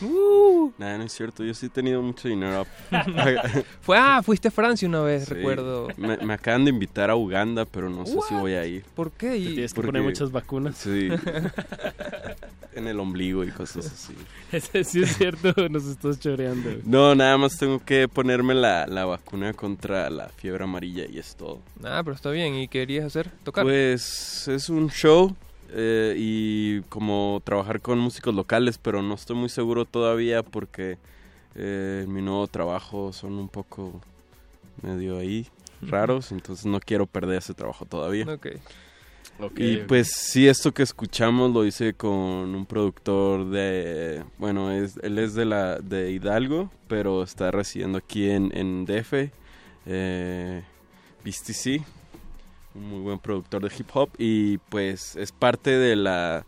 [0.03, 1.43] Uh, Nada, no es cierto.
[1.45, 2.67] Yo sí he tenido mucho dinero.
[3.81, 5.35] fue, ah, fuiste a Francia una vez, Sí.
[5.35, 5.89] recuerdo.
[5.97, 8.85] Me, me acaban de invitar a Uganda, pero no sé si voy a ir.
[8.95, 9.31] ¿Por qué?
[9.31, 10.77] Te tienes que porque- poner muchas vacunas.
[10.77, 11.09] Sí.
[12.75, 14.13] en el ombligo y cosas así.
[14.53, 16.69] Ese sí es cierto, nos estás choreando.
[16.71, 16.83] güey.
[16.85, 21.37] No, nada más tengo que ponerme la, la vacuna contra la fiebre amarilla y es
[21.37, 21.61] todo.
[21.83, 22.55] Ah, pero está bien.
[22.55, 23.31] ¿Y qué querías hacer?
[23.45, 23.65] Tocar.
[23.65, 25.35] Pues es un show
[25.71, 30.99] eh, y como trabajar con músicos locales, pero no estoy muy seguro todavía porque
[31.55, 34.01] eh, mi nuevo trabajo son un poco
[34.83, 35.47] medio ahí
[35.83, 38.27] raros, entonces no quiero perder ese trabajo todavía.
[39.57, 45.19] Y pues sí, esto que escuchamos lo hice con un productor de, bueno, es, él
[45.19, 49.31] es de la de Hidalgo, pero está residiendo aquí en, en DF,
[49.87, 50.63] eh,
[52.77, 56.47] un muy buen productor de hip hop y pues es parte de la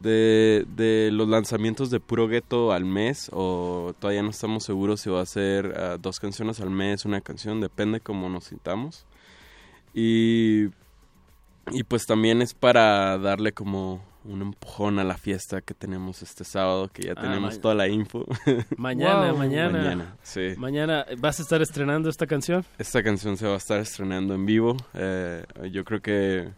[0.00, 5.10] de, de los lanzamientos de Puro Gueto al mes o todavía no estamos seguros si
[5.10, 9.04] va a ser ah, dos canciones al mes, una canción, depende cómo nos sintamos.
[9.92, 10.68] Y,
[11.72, 16.44] y pues también es para darle como un empujón a la fiesta que tenemos este
[16.44, 18.26] sábado, que ya Ah, tenemos toda la info.
[18.76, 19.38] Mañana, Wow.
[19.38, 19.78] mañana.
[19.78, 20.54] Mañana, sí.
[20.58, 22.64] Mañana, ¿vas a estar estrenando esta canción?
[22.78, 24.76] Esta canción se va a estar estrenando en vivo.
[24.94, 26.48] Eh, yo creo que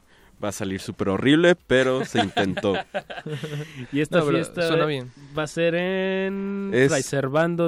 [0.43, 2.75] va a salir súper horrible, pero se intentó.
[3.93, 5.13] Y esta No, fiesta suena bien.
[5.39, 6.91] va a ser en Es-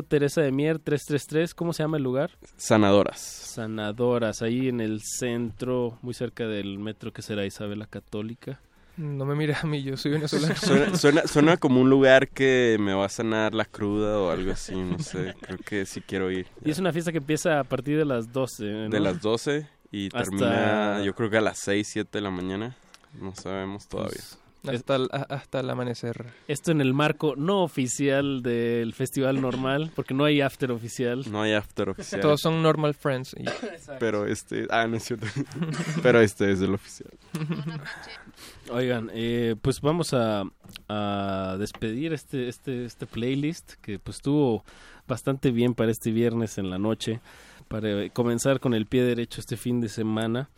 [0.08, 1.54] Teresa de Mier 333.
[1.54, 2.32] ¿Cómo se llama el lugar?
[2.56, 3.20] Sanadoras.
[3.20, 8.58] Sanadoras, ahí en el centro, muy cerca del metro que será Isabel la Católica.
[8.96, 10.54] No me mires a mí, yo soy venezolano.
[10.56, 14.52] Suena, suena, suena como un lugar que me va a sanar la cruda o algo
[14.52, 15.34] así, no sé.
[15.40, 16.46] Creo que sí quiero ir.
[16.64, 18.64] Y es una fiesta que empieza a partir de las 12.
[18.64, 18.88] ¿no?
[18.90, 22.30] De las 12 y Hasta- termina yo creo que a las 6, 7 de la
[22.30, 22.76] mañana.
[23.20, 24.12] No sabemos todavía.
[24.14, 24.38] Pues,
[24.68, 26.26] hasta, el, hasta el amanecer.
[26.48, 31.24] esto en el marco no oficial del festival normal, porque no hay after oficial.
[31.30, 32.20] No hay after oficial.
[32.20, 33.34] Todos son normal friends.
[33.38, 33.44] y-
[34.00, 34.66] Pero este...
[34.70, 35.26] Ah, no es cierto.
[36.02, 37.10] pero este es el oficial.
[38.70, 40.44] Oigan, eh, pues vamos a,
[40.88, 44.64] a despedir este, este, este playlist que pues estuvo
[45.06, 47.20] bastante bien para este viernes en la noche,
[47.68, 50.48] para comenzar con el pie derecho este fin de semana.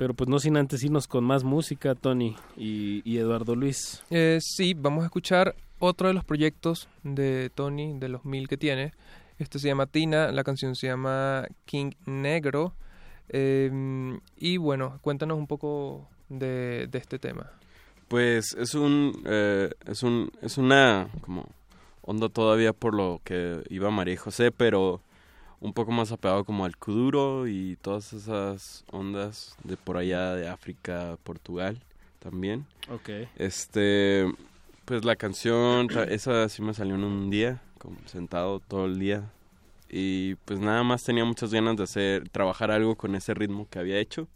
[0.00, 4.02] Pero pues no sin antes irnos con más música, Tony y, y Eduardo Luis.
[4.08, 8.56] Eh, sí, vamos a escuchar otro de los proyectos de Tony, de los mil que
[8.56, 8.94] tiene.
[9.38, 12.72] Este se llama Tina, la canción se llama King Negro.
[13.28, 17.50] Eh, y bueno, cuéntanos un poco de, de este tema.
[18.08, 21.46] Pues es un, eh, es un, es una como
[22.00, 25.02] onda todavía por lo que iba María José, pero
[25.60, 30.48] un poco más apegado como al kuduro y todas esas ondas de por allá de
[30.48, 31.78] África, Portugal
[32.18, 32.66] también.
[32.90, 33.10] Ok.
[33.36, 34.26] Este,
[34.84, 39.30] pues la canción, esa sí me salió en un día, como sentado todo el día.
[39.88, 43.78] Y pues nada más tenía muchas ganas de hacer, trabajar algo con ese ritmo que
[43.78, 44.28] había hecho.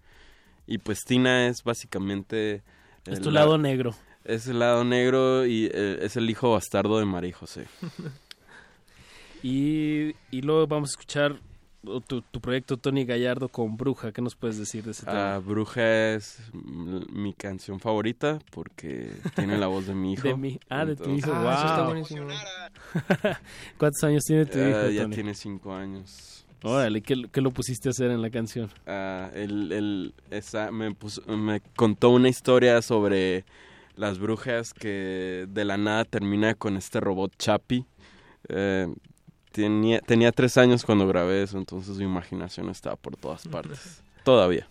[0.66, 2.62] Y pues Tina es básicamente...
[3.06, 3.94] Es tu la- lado negro.
[4.24, 7.66] Es el lado negro y eh, es el hijo bastardo de María José.
[9.48, 11.38] Y, y luego vamos a escuchar
[12.06, 14.10] tu, tu proyecto Tony Gallardo con Bruja.
[14.10, 15.34] ¿Qué nos puedes decir de ese tema?
[15.34, 16.40] Ah, Bruja es
[17.12, 20.26] mi canción favorita porque tiene la voz de mi hijo.
[20.26, 21.88] De mi- ah, de tu hijo, Ah, eso está wow.
[21.90, 22.26] buenísimo.
[23.78, 25.14] ¿Cuántos años tiene tu Ah, hijo, ya Tony?
[25.14, 26.46] tiene cinco años.
[26.62, 28.70] Órale, ¿qué, qué lo pusiste a hacer en la canción?
[28.86, 33.44] Ah, él, él- esa, me, puso- me contó una historia sobre
[33.96, 37.84] las brujas que de la nada termina con este robot Chapi.
[38.48, 38.88] Eh,
[39.54, 44.02] tenía, tenía tres años cuando grabé eso, entonces su imaginación estaba por todas partes.
[44.24, 44.66] Todavía.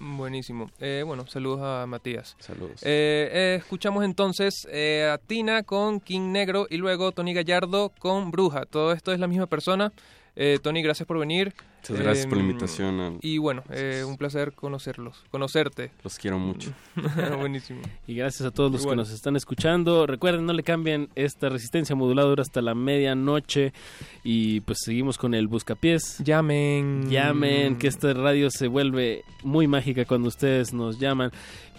[0.00, 0.70] Buenísimo.
[0.80, 2.34] Eh, bueno, saludos a Matías.
[2.40, 2.82] Saludos.
[2.82, 8.30] Eh, eh, escuchamos entonces eh, a Tina con King Negro y luego Tony Gallardo con
[8.30, 8.64] Bruja.
[8.64, 9.92] Todo esto es la misma persona.
[10.34, 11.52] Eh, Tony, gracias por venir.
[11.82, 13.00] Muchas gracias por la Em, invitación.
[13.00, 15.90] a- Y bueno, eh, un placer conocerlos, conocerte.
[16.04, 16.72] Los quiero mucho.
[17.38, 17.82] Buenísimo.
[18.06, 19.02] Y gracias a todos los bueno.
[19.02, 20.06] que nos están escuchando.
[20.06, 23.72] Recuerden, no le cambien esta resistencia moduladora hasta la medianoche.
[24.24, 26.18] Y pues seguimos con el Buscapiés.
[26.24, 27.10] Llamen.
[27.10, 31.30] Llamen, que esta radio se vuelve muy mágica cuando ustedes nos llaman.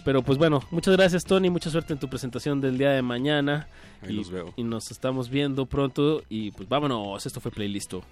[0.04, 3.68] Pero pues bueno, muchas gracias Tony, mucha suerte en tu presentación del día de mañana.
[4.02, 4.52] Ahí y, los veo.
[4.54, 6.22] y nos estamos viendo pronto.
[6.28, 8.02] Y pues vámonos, esto fue Playlisto.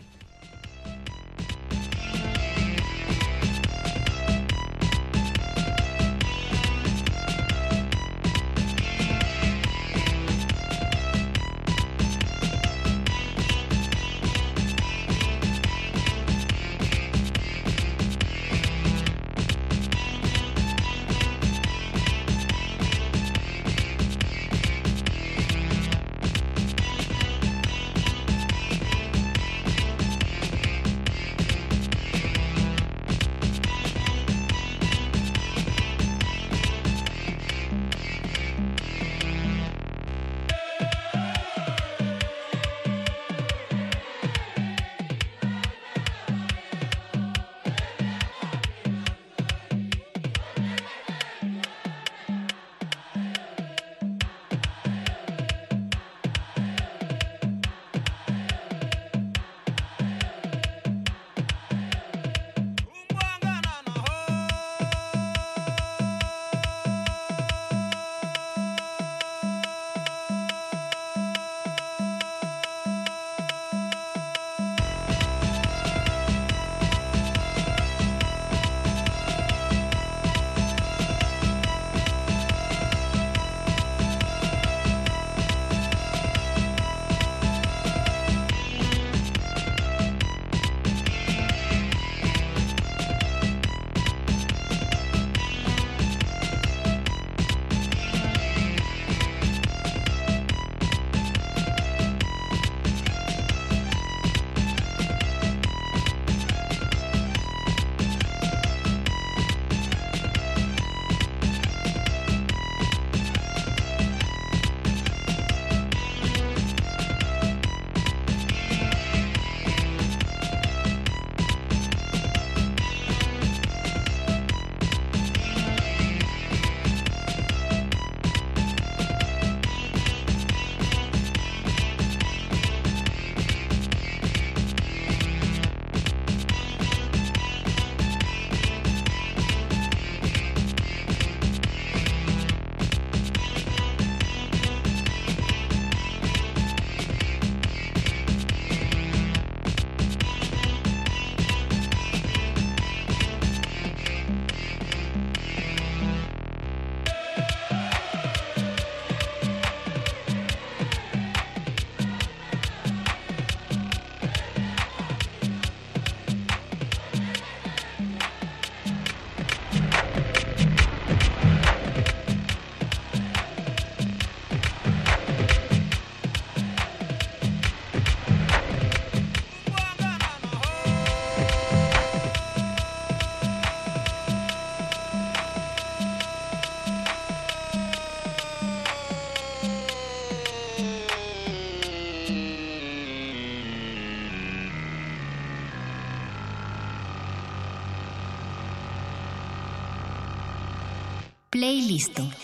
[201.53, 202.42] Playlist.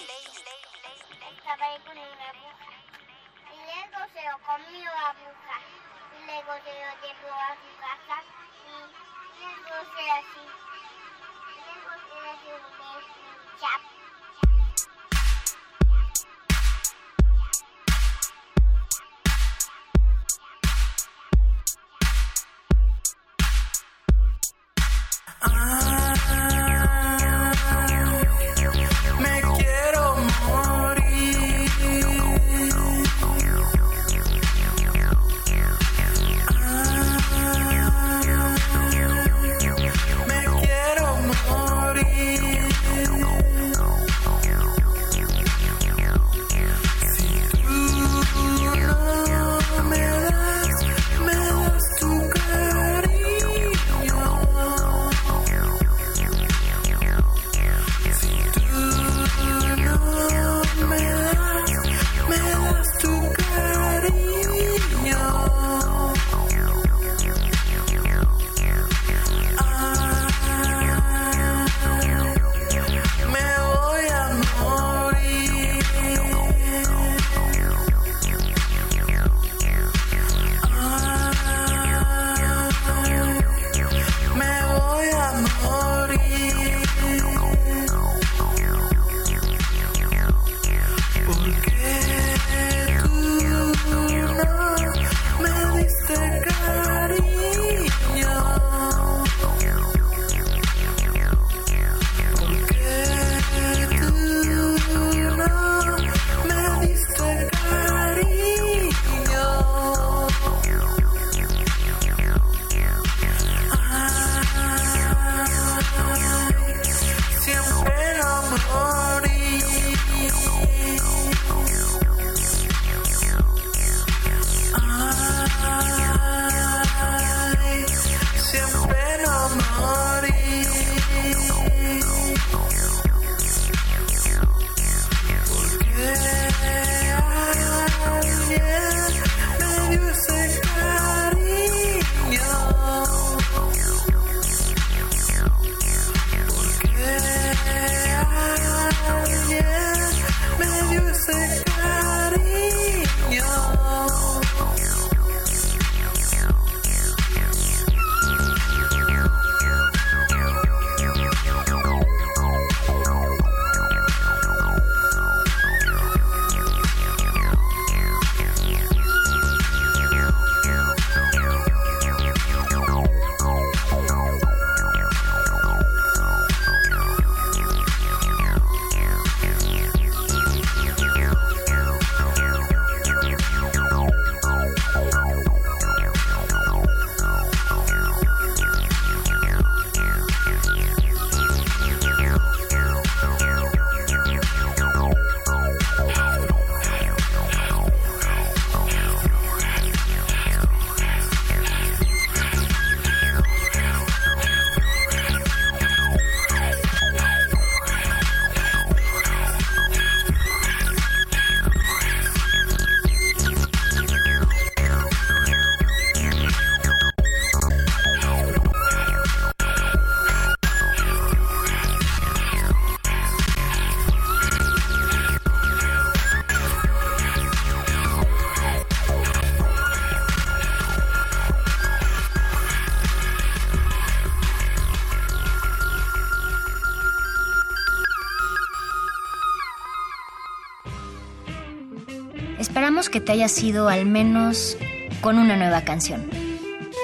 [243.08, 244.76] Esperamos que te hayas ido al menos
[245.22, 246.30] con una nueva canción.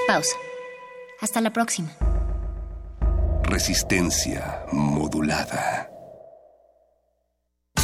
[0.07, 0.35] Pausa.
[1.19, 1.89] Hasta la próxima.
[3.43, 5.89] Resistencia modulada.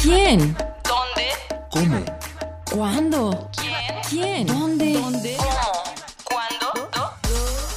[0.00, 0.56] ¿Quién?
[0.84, 1.28] ¿Dónde?
[1.70, 2.04] ¿Cómo?
[2.70, 3.50] ¿Cuándo?
[3.56, 4.00] ¿Quién?
[4.08, 4.46] ¿Quién?
[4.46, 4.94] ¿Dónde?
[4.94, 5.82] ¿Cómo?
[6.24, 6.90] ¿Cuándo?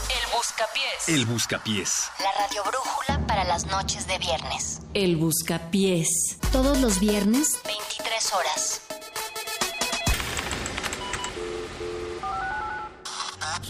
[0.10, 1.08] El buscapiés.
[1.08, 2.12] El Buscapiés.
[2.20, 4.82] La radio brújula para las noches de viernes.
[4.93, 6.38] El buscapiés.
[6.52, 8.82] Todos los viernes, 23 horas.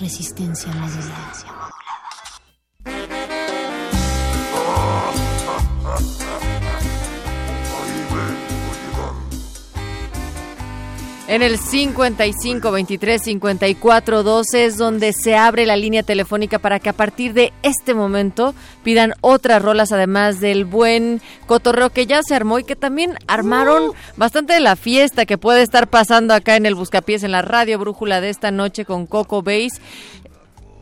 [0.02, 1.55] Resistencia modulada.
[11.28, 16.90] En el 55 23 54 12 es donde se abre la línea telefónica para que
[16.90, 18.54] a partir de este momento
[18.84, 23.94] pidan otras rolas, además del buen cotorreo que ya se armó y que también armaron
[24.18, 27.80] bastante de la fiesta que puede estar pasando acá en el Buscapiés, en la radio
[27.80, 29.82] brújula de esta noche con Coco Base.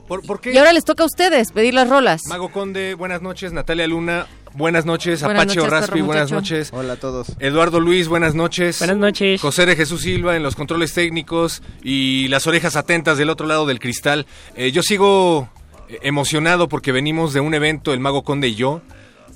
[0.10, 0.52] ¿Por, por qué?
[0.52, 2.22] Y ahora les toca a ustedes pedir las rolas.
[2.28, 3.54] Mago Conde, buenas noches.
[3.54, 5.22] Natalia Luna, buenas noches.
[5.22, 6.70] Buenas Apache noches, Raspi, buenas noches.
[6.74, 7.28] Hola a todos.
[7.40, 8.80] Eduardo Luis, buenas noches.
[8.80, 9.42] Buenas noches.
[9.42, 13.66] José de Jesús Silva en los controles técnicos y las orejas atentas del otro lado
[13.66, 14.26] del cristal.
[14.56, 15.50] Eh, yo sigo
[15.90, 18.82] eh, emocionado porque venimos de un evento, el Mago Conde y yo.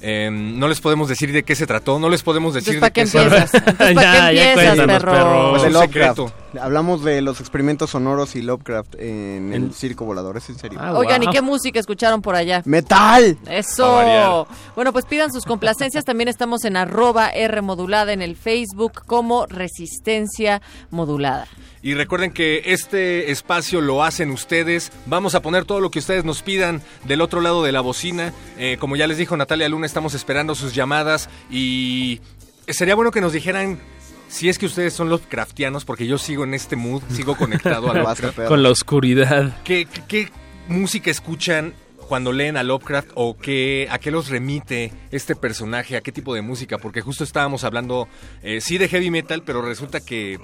[0.01, 3.29] Eh, no les podemos decir de qué se trató, no les podemos decir Entonces, ¿para
[3.29, 3.67] de qué se?
[3.71, 5.11] Entonces, ¿para qué Ya, ya empiezas, perro?
[5.11, 5.49] perro.
[5.51, 6.17] Pues de Lovecraft.
[6.17, 6.33] secreto.
[6.61, 10.79] Hablamos de los experimentos sonoros y Lovecraft en el circo volador, ¿es en serio?
[10.81, 12.61] Ah, Oigan, ¿y qué música escucharon por allá?
[12.65, 13.37] ¡Metal!
[13.49, 14.47] Eso.
[14.75, 16.05] Bueno, pues pidan sus complacencias.
[16.05, 21.47] También estamos en arroba R modulada en el Facebook como Resistencia Modulada.
[21.87, 24.91] Y recuerden que este espacio lo hacen ustedes.
[25.05, 28.33] Vamos a poner todo lo que ustedes nos pidan del otro lado de la bocina.
[28.57, 32.19] Eh, como ya les dijo Natalia Luna, estamos esperando sus llamadas y
[32.67, 33.79] sería bueno que nos dijeran
[34.27, 37.93] si es que ustedes son Lovecraftianos, porque yo sigo en este mood, sigo conectado a
[38.03, 38.49] Lovecraft.
[38.49, 39.61] Con la oscuridad.
[39.63, 40.31] ¿Qué, qué, qué
[40.67, 41.73] música escuchan
[42.09, 46.35] cuando leen a Lovecraft o qué, a qué los remite este personaje, a qué tipo
[46.35, 46.79] de música?
[46.79, 48.09] Porque justo estábamos hablando,
[48.43, 50.37] eh, sí, de heavy metal, pero resulta que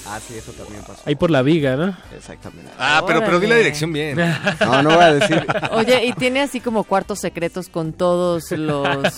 [0.05, 1.01] Ah, sí, eso también pasó.
[1.05, 1.95] Ahí por la viga, ¿no?
[2.15, 2.69] Exactamente.
[2.77, 4.17] Ah, pero, pero di la dirección bien.
[4.59, 5.45] No, no voy a decir.
[5.71, 9.13] Oye, y tiene así como cuartos secretos con todos los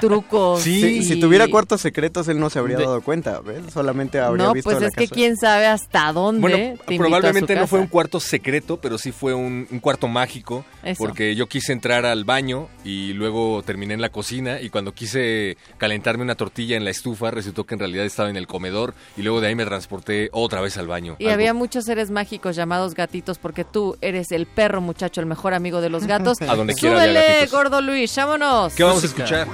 [0.00, 0.62] trucos.
[0.62, 3.72] Sí, Si, y- si tuviera cuartos secretos, él no se habría De- dado cuenta, ¿ves?
[3.72, 6.40] Solamente habría No, visto pues la es que quién sabe hasta dónde.
[6.40, 9.66] Bueno, te invitó a su probablemente no fue un cuarto secreto, pero sí fue un,
[9.70, 10.98] un cuarto mágico, Eso.
[11.04, 15.56] porque yo quise entrar al baño y luego terminé en la cocina y cuando quise
[15.78, 19.22] calentarme una tortilla en la estufa resultó que en realidad estaba en el comedor y
[19.22, 21.16] luego de ahí me transporté otra vez al baño.
[21.18, 25.26] Y Algo- había muchos seres mágicos llamados gatitos porque tú eres el perro muchacho, el
[25.26, 26.40] mejor amigo de los gatos.
[26.48, 28.74] A donde quiera Súbele, gordo Luis, vámonos.
[28.74, 29.46] ¿Qué vamos a escuchar?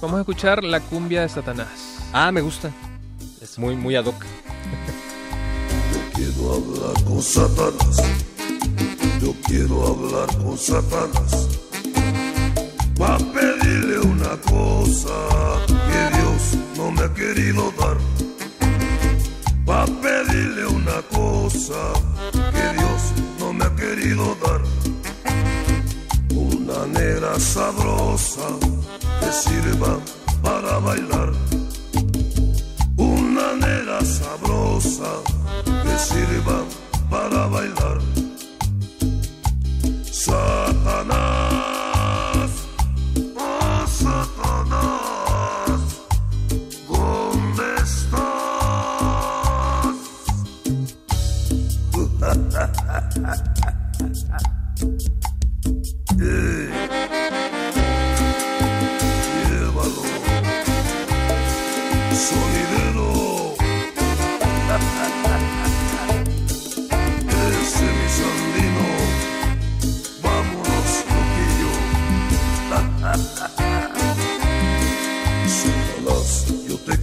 [0.00, 1.68] Vamos a escuchar la cumbia de Satanás.
[2.12, 2.70] Ah, me gusta.
[3.42, 4.24] Es muy, muy ad hoc.
[6.14, 8.02] Quiero hablar con Satanás.
[9.22, 11.48] Yo quiero hablar con Satanás.
[13.00, 15.14] Va a pedirle una cosa
[15.68, 17.96] que Dios no me ha querido dar.
[19.72, 21.92] A pedirle una cosa
[22.32, 23.02] que Dios
[23.38, 24.60] no me ha querido dar.
[26.34, 28.46] Una negra sabrosa
[29.20, 29.98] que sirva
[30.42, 31.32] para bailar.
[32.96, 35.12] Una negra sabrosa
[35.64, 36.62] que sirva
[37.08, 38.00] para bailar.
[40.10, 41.79] Satanás,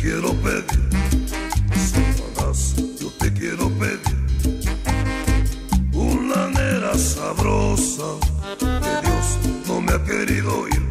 [0.08, 0.84] quiero pedir.
[1.92, 4.18] Satanás, yo te quiero pedir.
[5.94, 8.08] Una nera sabrosa
[8.58, 9.28] que Dios
[9.68, 10.84] no me ha querido oír.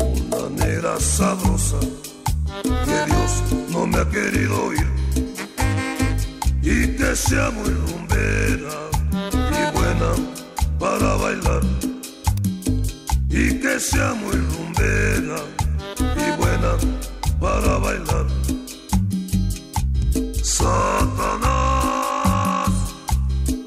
[0.00, 1.78] Una nera sabrosa
[2.62, 3.32] que Dios
[3.70, 4.88] no me ha querido oír
[6.62, 8.76] y que sea muy rumbera
[9.60, 10.10] y buena
[10.80, 11.62] para bailar
[13.30, 15.38] y que sea muy rumbera
[16.26, 16.72] y buena
[17.46, 18.26] para bailar.
[20.42, 21.90] Satanás,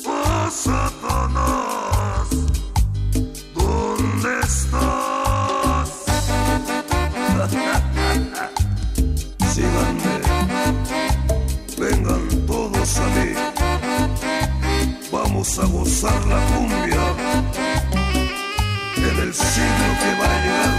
[0.06, 2.28] oh Satanás,
[3.56, 5.90] ¿dónde estás?
[9.54, 10.16] Síganme,
[11.78, 13.30] vengan todos a mí,
[15.10, 17.06] vamos a gozar la cumbia
[18.98, 20.79] en el siglo que va a llegar.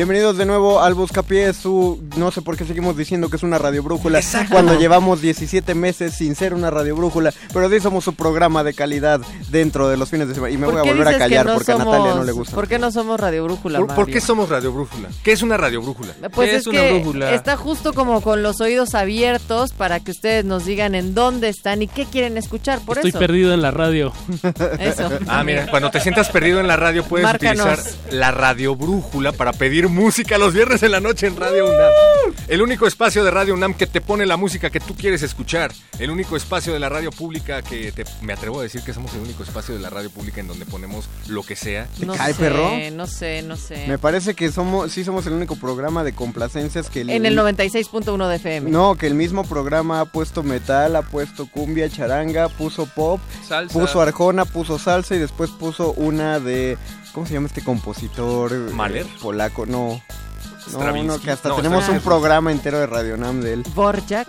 [0.00, 2.02] Bienvenidos de nuevo al Buscapiés, su...
[2.16, 4.54] No sé por qué seguimos diciendo que es una radio brújula Exacto.
[4.54, 8.72] cuando llevamos 17 meses sin ser una radio brújula, pero sí somos su programa de
[8.72, 9.20] calidad
[9.50, 10.54] dentro de los fines de semana.
[10.54, 12.54] Y me ¿Por voy a volver a callar no porque a Natalia no le gusta.
[12.54, 15.10] ¿Por qué no somos Radio Brújula, ¿Por, por qué somos Radio Brújula?
[15.22, 16.14] ¿Qué es una Radio Brújula?
[16.32, 17.34] Pues ¿Qué es, es una que brújula?
[17.34, 21.82] está justo como con los oídos abiertos para que ustedes nos digan en dónde están
[21.82, 22.80] y qué quieren escuchar.
[22.86, 23.18] Por Estoy eso.
[23.18, 24.14] perdido en la radio.
[24.78, 25.10] Eso.
[25.28, 27.66] Ah, mira, cuando te sientas perdido en la radio puedes Márcanos.
[27.66, 32.34] utilizar la Radio Brújula para pedir música los viernes en la noche en Radio UNAM.
[32.48, 35.72] El único espacio de Radio UNAM que te pone la música que tú quieres escuchar.
[35.98, 39.12] El único espacio de la radio pública que te, me atrevo a decir que somos
[39.14, 41.88] el único espacio de la radio pública en donde ponemos lo que sea.
[42.04, 42.70] No cae, sé, perro?
[42.92, 43.86] no sé, no sé.
[43.86, 47.02] Me parece que somos, sí somos el único programa de complacencias que...
[47.02, 48.70] En el 96.1 de FM.
[48.70, 53.78] No, que el mismo programa ha puesto metal, ha puesto cumbia, charanga, puso pop, Salsa.
[53.78, 56.78] puso arjona, puso salsa y después puso una de...
[57.12, 58.52] ¿Cómo se llama este compositor?
[58.52, 59.06] eh, ¿Mahler?
[59.20, 60.00] polaco, no.
[60.72, 61.06] No, Stravinsky.
[61.06, 63.62] no, que hasta No, tenemos un programa entero de Radio Nam de él.
[63.74, 64.28] Borjak.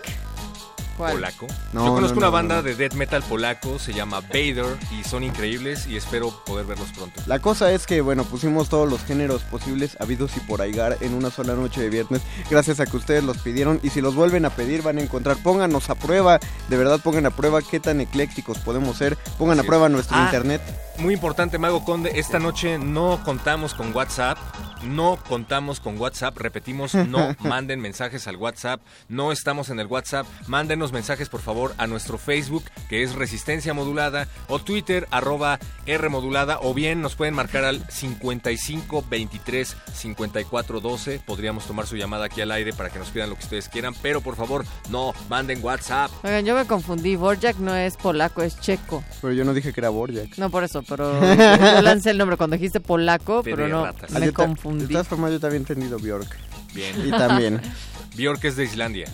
[0.97, 1.13] ¿Cuál?
[1.13, 1.47] Polaco.
[1.73, 2.63] No, Yo conozco no, no, una banda no.
[2.63, 7.21] de death metal polaco, se llama Vader y son increíbles y espero poder verlos pronto.
[7.27, 11.13] La cosa es que, bueno, pusimos todos los géneros posibles, habidos y por aigar, en
[11.13, 13.79] una sola noche de viernes, gracias a que ustedes los pidieron.
[13.83, 15.37] Y si los vuelven a pedir, van a encontrar.
[15.37, 16.39] Pónganos a prueba,
[16.69, 19.17] de verdad, pongan a prueba qué tan eclécticos podemos ser.
[19.39, 19.91] Pongan a prueba es.
[19.93, 20.61] nuestro Ah, internet.
[20.97, 24.38] Muy importante, Mago Conde, esta noche no contamos con WhatsApp,
[24.84, 30.27] no contamos con WhatsApp, repetimos, no manden mensajes al WhatsApp, no estamos en el WhatsApp,
[30.47, 36.09] mándenos mensajes por favor a nuestro Facebook, que es Resistencia Modulada, o Twitter, arroba R
[36.09, 42.26] Modulada, o bien nos pueden marcar al 55 23 54 12, podríamos tomar su llamada
[42.26, 45.13] aquí al aire para que nos pidan lo que ustedes quieran, pero por favor, no
[45.30, 46.11] manden WhatsApp.
[46.23, 47.15] Oigan, yo me confundí.
[47.15, 49.03] Borjak no es polaco, es checo.
[49.22, 50.38] Pero yo no dije que era Borjak.
[50.38, 54.11] No, por eso, pero yo lancé el nombre cuando dijiste polaco, pero no, ratas.
[54.15, 54.85] Ah, me ta- confundí.
[54.85, 56.37] De todas formas, yo también he entendido Bjork.
[56.73, 56.95] Bien.
[57.05, 57.61] Y también.
[58.15, 59.05] Bjork es de Islandia.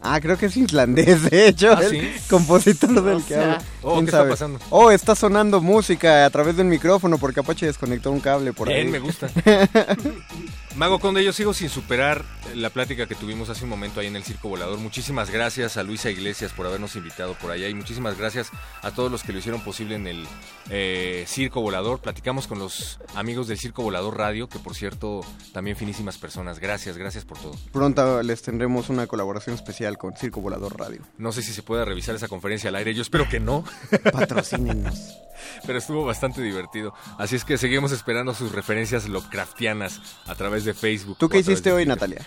[0.00, 2.12] Ah, creo que es islandés, de hecho, ¿Ah, el sí?
[2.30, 3.58] compositor del O que hablo.
[3.82, 4.30] Oh, ¿Quién ¿qué está sabe?
[4.30, 4.60] pasando?
[4.70, 8.86] Oh, está sonando música a través del micrófono porque Apache desconectó un cable por Bien,
[8.86, 8.92] ahí.
[8.92, 9.28] me gusta.
[10.78, 12.24] Mago Conde, yo sigo sin superar
[12.54, 14.78] la plática que tuvimos hace un momento ahí en el Circo Volador.
[14.78, 18.52] Muchísimas gracias a Luisa Iglesias por habernos invitado por allá y muchísimas gracias
[18.82, 20.24] a todos los que lo hicieron posible en el
[20.70, 21.98] eh, Circo Volador.
[21.98, 25.22] Platicamos con los amigos del Circo Volador Radio, que por cierto,
[25.52, 26.60] también finísimas personas.
[26.60, 27.56] Gracias, gracias por todo.
[27.72, 31.02] Pronto les tendremos una colaboración especial con Circo Volador Radio.
[31.16, 33.64] No sé si se puede revisar esa conferencia al aire, yo espero que no.
[34.12, 35.18] Patrocínenos.
[35.66, 36.94] Pero estuvo bastante divertido.
[37.16, 41.16] Así es que seguimos esperando sus referencias Lovecraftianas a través de Facebook.
[41.18, 41.86] ¿Tú qué hiciste hoy.
[41.86, 42.26] Natalia?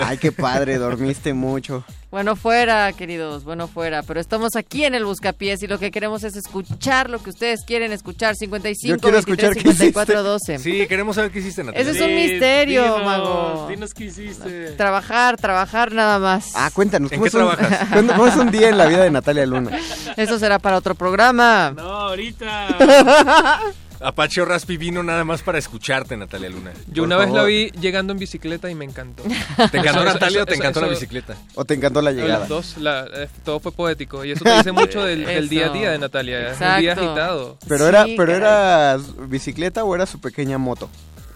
[0.00, 1.84] Ay, qué padre, dormiste mucho.
[2.10, 4.02] Bueno, fuera, queridos, bueno, fuera.
[4.02, 7.60] Pero estamos aquí en el Buscapiés y lo que queremos es escuchar lo que ustedes
[7.66, 8.34] quieren escuchar.
[8.34, 10.58] 55, Yo quiero 23, escuchar qué 54, 12.
[10.58, 11.82] Sí, queremos saber qué hiciste, Natalia.
[11.82, 13.66] Ese es un Sí, misterio, dinos, mago.
[13.68, 14.70] Dinos qué hiciste.
[14.72, 16.52] Trabajar, trabajar nada más.
[16.54, 17.88] Ah, cuéntanos, ¿En ¿cómo, qué es un, trabajas?
[18.16, 19.78] cómo es un día en la vida de Natalia Luna?
[20.16, 21.72] Eso será para otro programa.
[21.76, 22.78] No, ahorita.
[24.00, 26.70] Apache o Raspi vino nada más para escucharte, Natalia Luna.
[26.86, 29.22] Yo Por una vez la vi llegando en bicicleta y me encantó.
[29.70, 31.36] ¿Te encantó Eso- Natalia eso- o te eso- encantó la bicicleta?
[31.54, 32.38] ¿O te encantó la llegada?
[32.40, 34.24] Las dos, la- eh, todo fue poético.
[34.24, 36.52] Y eso te dice mucho del, día a día de Natalia.
[36.52, 37.06] Es un día Exacto.
[37.10, 37.58] agitado.
[37.66, 38.98] ¿Pero, Sí, era, ¿Pero era
[39.28, 40.88] bicicleta o era su pequeña moto?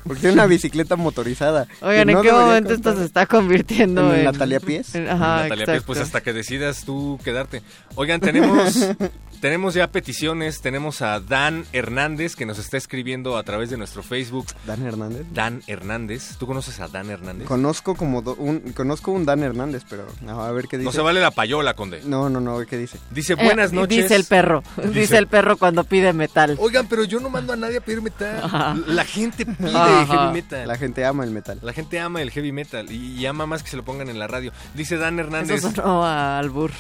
[0.05, 1.69] Porque tiene una bicicleta motorizada.
[1.81, 2.99] Oigan, que ¿en no qué debería momento esto contar.
[3.01, 4.25] se está convirtiendo ¿En en...
[4.25, 4.95] Natalia Pies?
[4.97, 5.83] en- Ajá, Natalia, exacto.
[5.87, 7.63] pues hasta que decidas tú quedarte.
[7.95, 8.75] Oigan, tenemos,
[9.43, 10.61] tenemos ya peticiones.
[10.63, 14.47] Tenemos a Dan Hernández que nos está escribiendo a través de nuestro Facebook.
[14.67, 15.27] ¿Dan Hernández?
[15.35, 16.37] Dan Hernández.
[16.39, 17.47] ¿Tú conoces a Dan Hernández?
[17.49, 20.87] Conozco como do- un, conozco un Dan Hernández, pero no, a ver qué dice.
[20.87, 22.01] No se vale la payola, Conde.
[22.05, 22.99] No, no, no, ¿qué dice?
[23.11, 24.05] Dice Eh, buenas noches.
[24.05, 24.63] Dice el perro.
[24.95, 26.57] Dice, el perro cuando pide metal.
[26.61, 28.41] Oigan, pero yo no mando a nadie a pedir metal.
[28.45, 28.77] Ajá.
[28.87, 30.07] La gente pide Ajá.
[30.07, 30.69] heavy metal.
[30.69, 31.59] La gente ama el metal.
[31.63, 34.21] La gente ama el heavy metal y, y ama más que se lo pongan en
[34.21, 34.53] la radio.
[34.75, 36.71] Dice Dan Hernández, Eso sonó a albur.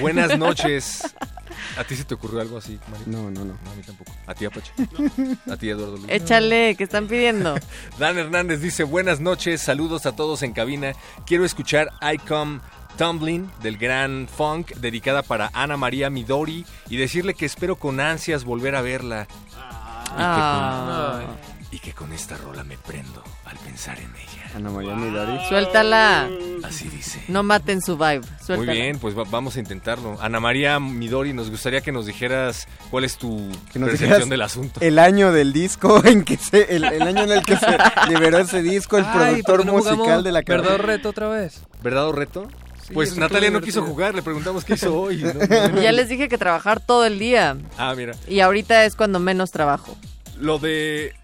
[0.00, 1.02] Buenas noches.
[1.76, 3.04] ¿A ti se te ocurrió algo así, Mari?
[3.06, 3.58] No, no, no.
[3.64, 4.12] No, a mí tampoco.
[4.26, 4.72] ¿A ti, Apache?
[5.50, 6.08] ¿A ti, Eduardo Luis?
[6.08, 7.54] Échale, ¿qué están pidiendo?
[7.98, 10.92] Dan Hernández dice, buenas noches, saludos a todos en cabina.
[11.26, 12.60] Quiero escuchar I Come
[12.96, 18.44] Tumbling del gran funk, dedicada para Ana María Midori, y decirle que espero con ansias
[18.44, 19.28] volver a verla.
[20.10, 21.20] Ah.
[21.70, 24.27] Y que con esta rola me prendo al pensar en ella.
[24.58, 25.38] Ana María Midori.
[25.48, 26.28] Suéltala.
[26.64, 27.22] Así dice.
[27.28, 28.20] No maten su vibe.
[28.20, 28.72] Muy Suéltala.
[28.72, 30.18] bien, pues va- vamos a intentarlo.
[30.20, 34.42] Ana María Midori, nos gustaría que nos dijeras cuál es tu Que nos percepción del
[34.42, 34.80] asunto.
[34.80, 37.66] El año del disco en que se, el, el año en el que se
[38.08, 39.12] liberó ese disco, el Ay,
[39.42, 40.86] productor ¿por qué no musical jugamos de la ¿Verdad o carrera.
[40.96, 41.62] reto otra vez?
[41.82, 42.48] ¿Verdad o reto?
[42.86, 43.94] Sí, pues eso Natalia estuvo no quiso divertido.
[43.94, 45.18] jugar, le preguntamos qué hizo hoy.
[45.22, 45.80] No.
[45.82, 47.56] Ya les dije que trabajar todo el día.
[47.76, 48.14] Ah, mira.
[48.26, 49.96] Y ahorita es cuando menos trabajo.
[50.40, 51.14] lo de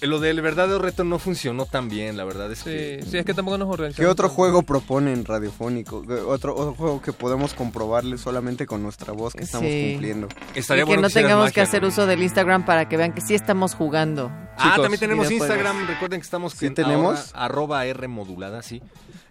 [0.00, 3.24] lo del verdadero reto no funcionó tan bien, la verdad es que Sí, sí, es
[3.24, 3.96] que tampoco nos organizamos.
[3.96, 6.02] ¿Qué otro juego proponen radiofónico?
[6.02, 9.90] ¿Qué Otro, otro juego que podemos comprobarle solamente con nuestra voz que estamos Sí.
[9.92, 10.28] cumpliendo.
[10.54, 13.74] Y que no tengamos que hacer uso del Instagram para que vean que sí estamos
[13.74, 14.30] jugando.
[14.58, 15.30] Ah, Chicos, también tenemos.
[15.30, 15.86] Instagram.
[15.86, 17.32] Recuerden que estamos ¿Sí en tenemos?
[17.34, 18.82] ahora, arroba R modulada, sí.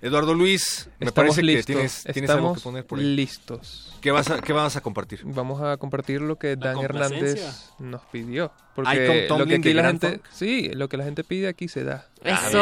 [0.05, 3.15] Eduardo Luis, me Estamos parece listos, que tienes, tienes algo que estamos poner por ahí.
[3.15, 3.97] listos.
[4.01, 5.21] ¿Qué vas, a, ¿Qué vas a compartir?
[5.23, 6.77] Vamos a compartir lo que Dan.
[6.77, 8.51] Hernández nos pidió.
[8.85, 10.21] Hay Porque lo que aquí la gente, Funk.
[10.31, 12.07] sí, lo que la gente pide aquí se da.
[12.23, 12.61] Eso,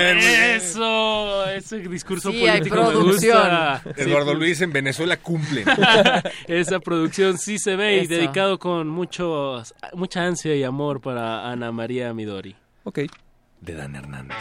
[0.00, 0.40] bien, bien.
[0.56, 3.36] Eso, ese discurso Sí, hay político me producción.
[3.36, 3.82] gusta.
[3.98, 5.64] Eduardo Luis en Venezuela cumple.
[6.46, 9.62] Esa producción sí se ve y dedicado con mucho,
[9.92, 12.56] mucha ansia y amor para Ana María Midori.
[12.84, 13.00] Ok.
[13.60, 14.38] De Dan Hernández.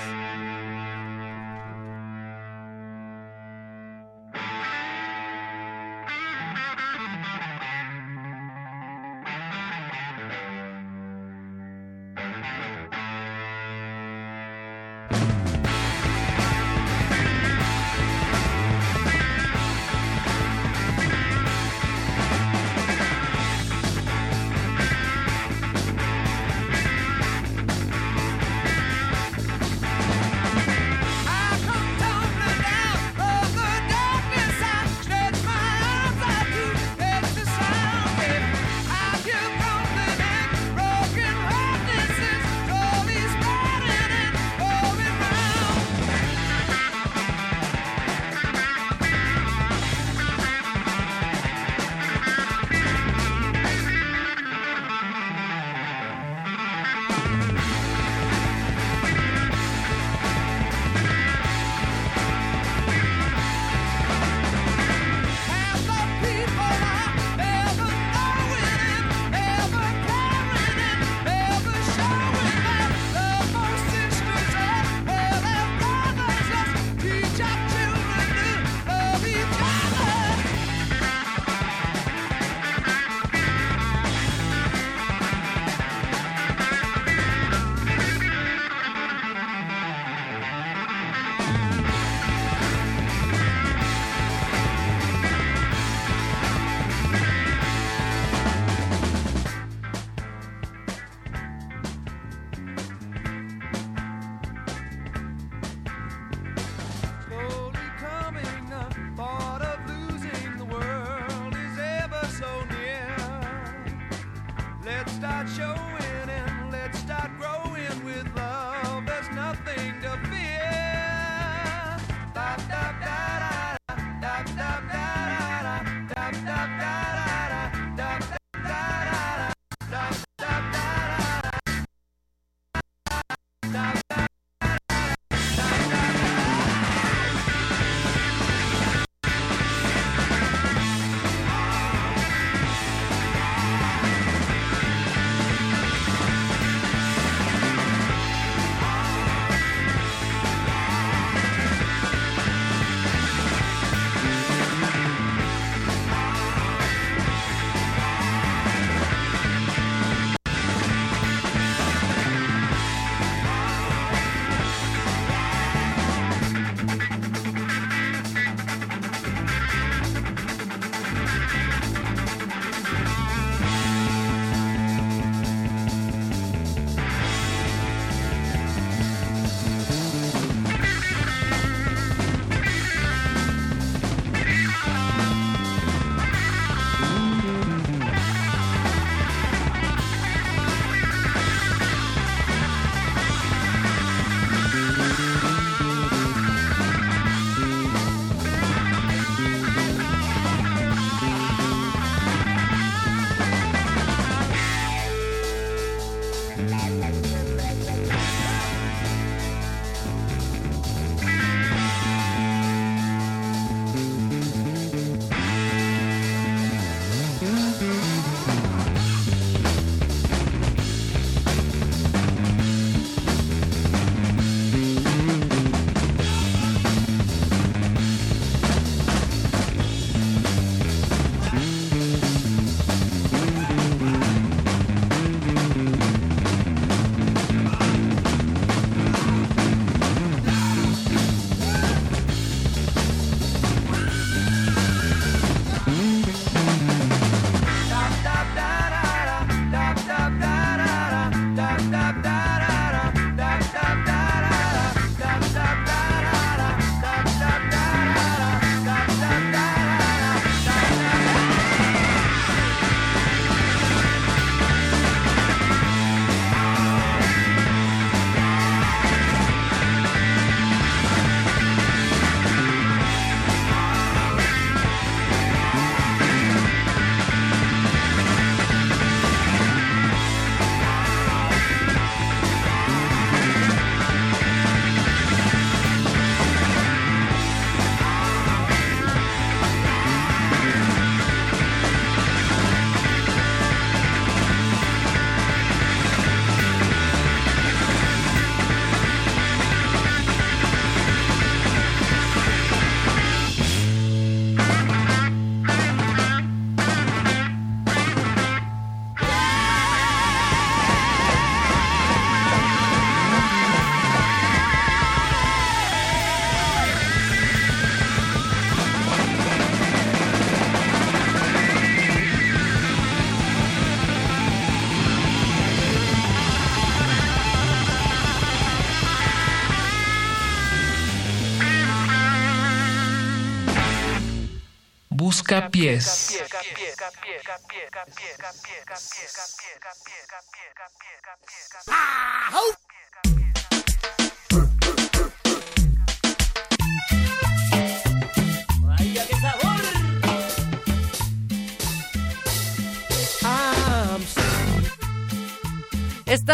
[335.47, 336.35] Buscapiés.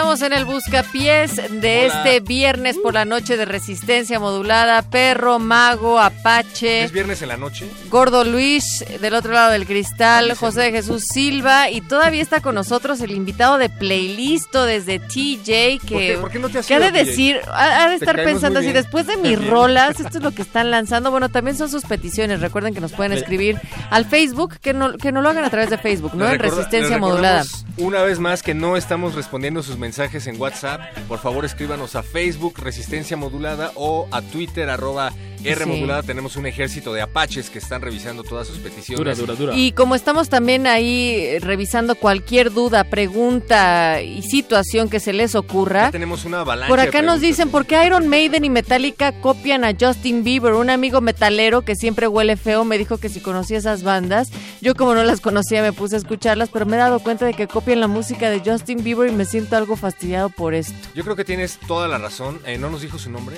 [0.04, 2.04] Estamos en el Buscapiés de Hola.
[2.04, 4.82] este viernes por la noche de resistencia modulada.
[4.82, 6.84] Perro, mago, apache.
[6.84, 7.66] Es viernes en la noche.
[7.90, 12.54] Gordo Luis, del otro lado del cristal, José de Jesús Silva, y todavía está con
[12.54, 16.68] nosotros el invitado de Playlisto desde TJ, que, ¿Por qué- por qué no te has
[16.68, 20.18] que ha de decir, ha, ha de estar pensando así, después de mis rolas, esto
[20.18, 23.58] es lo que están lanzando, bueno, también son sus peticiones, recuerden que nos pueden escribir
[23.90, 26.26] al Facebook, que no, que no lo hagan a través de Facebook, ¿no?
[26.26, 27.46] Les En recorda- Resistencia Modulada.
[27.78, 30.82] Una vez más que no estamos respondiendo sus mensajes en WhatsApp.
[31.08, 35.12] Por favor, escríbanos a Facebook Resistencia Modulada o a Twitter arroba
[35.46, 35.70] R Sí.
[35.70, 36.04] Modulada.
[36.04, 38.98] Tenemos un ejército de apaches que están revisando todas sus peticiones.
[38.98, 39.56] Dura, dura, dura.
[39.56, 45.36] Y como estamos también ahí eh, revisando cualquier duda, pregunta y situación que se les
[45.36, 48.50] ocurra, Ya tenemos una avalancha por de acá nos dicen por qué Iron Maiden y
[48.50, 50.54] Metallica copian a Justin Bieber.
[50.54, 54.30] Un amigo metalero que siempre huele feo me dijo que si conocía esas bandas,
[54.62, 57.34] yo como no las conocía me puse a escucharlas, pero me he dado cuenta de
[57.34, 60.74] que copian la música de Justin Bieber y me siento algo fastidiado por esto.
[60.96, 62.40] Yo creo que tienes toda la razón.
[62.46, 63.38] Eh, ¿No nos dijo su nombre?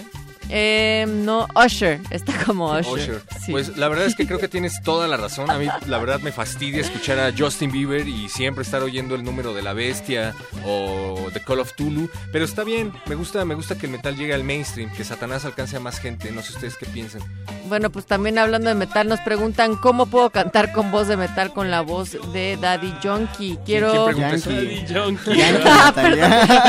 [0.49, 2.85] Eh, no, Usher, está como Usher.
[2.93, 3.21] Usher.
[3.43, 3.51] Sí.
[3.51, 5.49] Pues la verdad es que creo que tienes toda la razón.
[5.49, 9.23] A mí la verdad me fastidia escuchar a Justin Bieber y siempre estar oyendo el
[9.23, 10.33] número de la bestia
[10.65, 12.09] o The Call of Tulu.
[12.31, 15.45] Pero está bien, me gusta, me gusta que el metal llegue al mainstream, que Satanás
[15.45, 16.31] alcance a más gente.
[16.31, 17.21] No sé ustedes qué piensan.
[17.67, 21.51] Bueno, pues también hablando de metal, nos preguntan cómo puedo cantar con voz de metal
[21.53, 23.57] con la voz de Daddy Yankee.
[23.65, 24.05] Quiero.
[24.11, 25.35] Daddy Yankee.
[25.67, 26.17] Ah, pero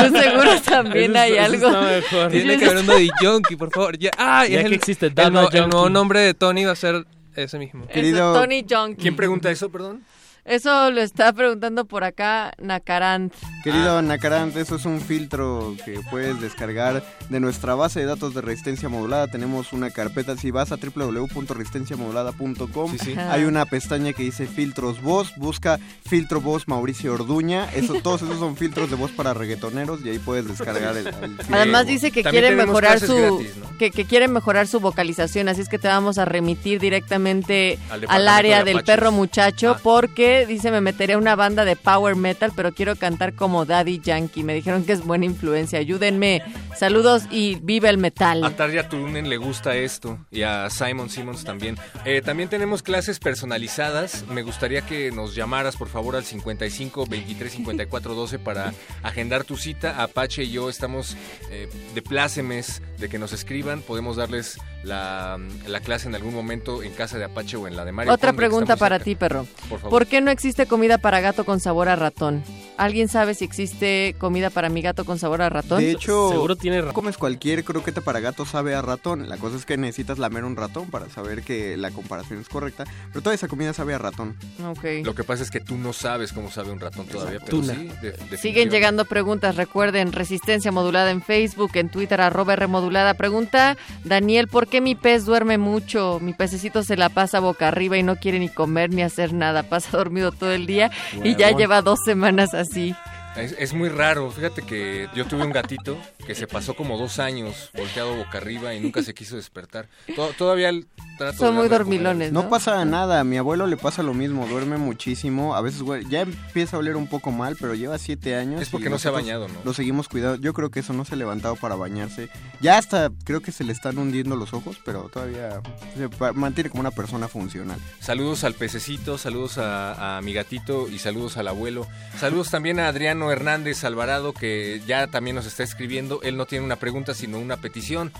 [0.09, 2.29] pues seguro también Eso- hay eso algo.
[2.29, 3.97] Tiene que haber un Daddy Yankee, por favor.
[3.97, 6.75] Ya, ah, Ya es que el, existe el, el nuevo nombre de Tony va a
[6.75, 7.87] ser ese mismo.
[7.87, 9.01] Querido- Tony Yankee.
[9.01, 10.03] ¿Quién pregunta eso, perdón?
[10.47, 13.33] Eso lo está preguntando por acá Nakarant.
[13.65, 18.39] Querido Nacarant, eso es un filtro que puedes descargar de nuestra base de datos de
[18.39, 19.27] resistencia modulada.
[19.27, 23.13] Tenemos una carpeta, si vas a www.resistenciamodulada.com, Sí, sí.
[23.17, 27.65] hay una pestaña que dice filtros voz, busca filtro voz Mauricio Orduña.
[27.73, 31.13] Eso, todos esos son filtros de voz para reggaetoneros y ahí puedes descargar el, el
[31.13, 33.66] filtro Además dice que También quiere mejorar su gratis, ¿no?
[33.77, 38.27] Que, que quiere mejorar su vocalización, así es que te vamos a remitir directamente Al
[38.27, 39.79] área de del perro muchacho Ah.
[39.81, 43.99] porque dice me meteré a una banda de power metal, pero quiero cantar como Daddy
[44.03, 44.43] Yankee.
[44.43, 45.79] Me dijeron que es buena influencia.
[45.79, 46.41] Ayúdenme.
[46.77, 48.43] Saludos y vive el metal.
[48.43, 51.77] A Tarja Turunen le gusta esto y a Simon Simmons también.
[52.05, 54.25] Eh, también tenemos clases personalizadas.
[54.27, 58.73] Me gustaría que nos llamaras por favor al 55 23 54 12 para
[59.03, 60.01] agendar tu cita.
[60.03, 61.15] Apache y yo estamos
[61.51, 63.33] eh, de plácemes de que nos
[63.67, 63.81] escriban.
[63.81, 65.37] Podemos darles la,
[65.67, 68.13] la clase en algún momento en casa de Apache o en la de Mario.
[68.13, 69.05] Otra Conde, pregunta para cerca.
[69.05, 69.45] ti, perro.
[69.69, 69.89] Por favor.
[69.89, 72.43] ¿Por qué no existe comida para gato con sabor a ratón?
[72.77, 75.79] ¿Alguien sabe si existe comida para mi gato con sabor a ratón?
[75.81, 79.27] De hecho, Seguro tiene ra- comes cualquier croqueta para gato sabe a ratón.
[79.29, 82.83] La cosa es que necesitas lamer un ratón para saber que la comparación es correcta.
[83.11, 84.37] Pero toda esa comida sabe a ratón.
[84.63, 84.85] Ok.
[85.03, 87.73] Lo que pasa es que tú no sabes cómo sabe un ratón todavía, pero Tuna.
[87.73, 93.15] sí, de- Siguen llegando preguntas, recuerden, Resistencia Modulada en Facebook, en Twitter, arroba R Modulada.
[93.57, 96.19] Pregunta, Daniel, ¿por qué mi pez duerme mucho?
[96.21, 99.63] Mi pececito se la pasa boca arriba y no quiere ni comer ni hacer nada,
[99.69, 100.91] pasa dormido todo el día
[101.23, 102.95] y ya lleva dos semanas así.
[103.37, 107.19] Es, es muy raro, fíjate que yo tuve un gatito que se pasó como dos
[107.19, 109.87] años volteado boca arriba y nunca se quiso despertar.
[110.15, 110.87] To- todavía el
[111.17, 112.43] trato Son de muy dormilones, ¿no?
[112.43, 116.21] No pasa nada, a mi abuelo le pasa lo mismo, duerme muchísimo, a veces ya
[116.21, 118.61] empieza a oler un poco mal, pero lleva siete años.
[118.61, 119.55] Es porque no se ha bañado, ¿no?
[119.63, 122.29] Lo seguimos cuidando, yo creo que eso no se ha levantado para bañarse.
[122.59, 125.61] Ya hasta creo que se le están hundiendo los ojos, pero todavía
[125.95, 127.79] se mantiene como una persona funcional.
[127.99, 131.85] Saludos al pececito, saludos a, a mi gatito y saludos al abuelo.
[132.19, 136.21] Saludos también a Adriano Hernández Alvarado que ya también nos está escribiendo.
[136.23, 138.11] Él no tiene una pregunta sino una petición.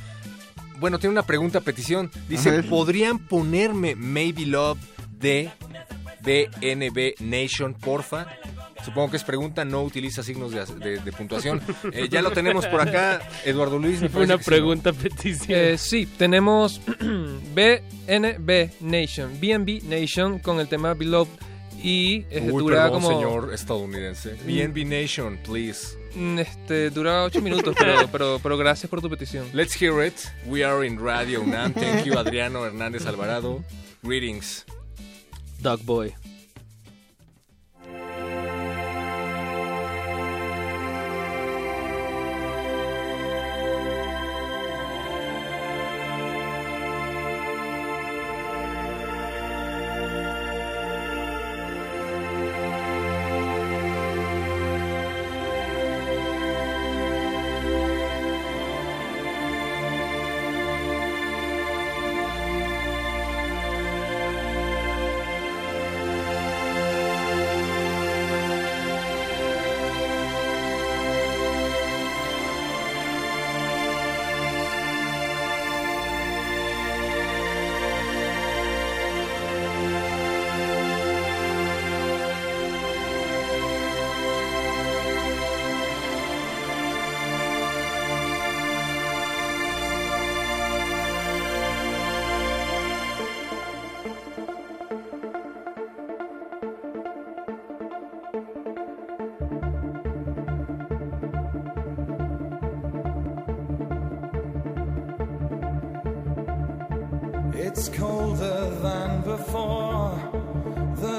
[0.80, 2.12] Bueno, tiene una pregunta, petición.
[2.30, 2.64] Dice.
[2.64, 4.78] ¿podrían ponerme Maybe Love
[5.12, 5.50] de
[6.22, 8.28] BNB Nation, porfa?
[8.86, 11.62] Supongo que es pregunta, no utiliza signos de, de- de puntuación.
[11.92, 14.00] Eh, ya lo tenemos por acá, Eduardo Luis.
[14.02, 14.56] me una que sí, ¿no?
[14.56, 15.48] pregunta petición.
[15.50, 16.80] Eh, sí, tenemos
[17.56, 21.30] BNB Nation, BNB Nation con el tema Beloved
[21.84, 24.36] y eh, Uy, dura perdón, como señor estadounidense.
[24.46, 25.98] BNB Nation, please.
[26.16, 29.48] mm, este dura ocho minutos, pero, pero pero gracias por tu petición.
[29.54, 30.16] Let's hear it.
[30.46, 31.74] We are in Radio UNAM.
[31.74, 33.64] Thank you, Adriano Hernández Alvarado.
[34.04, 34.66] Greetings.
[35.60, 36.14] Dog Boy.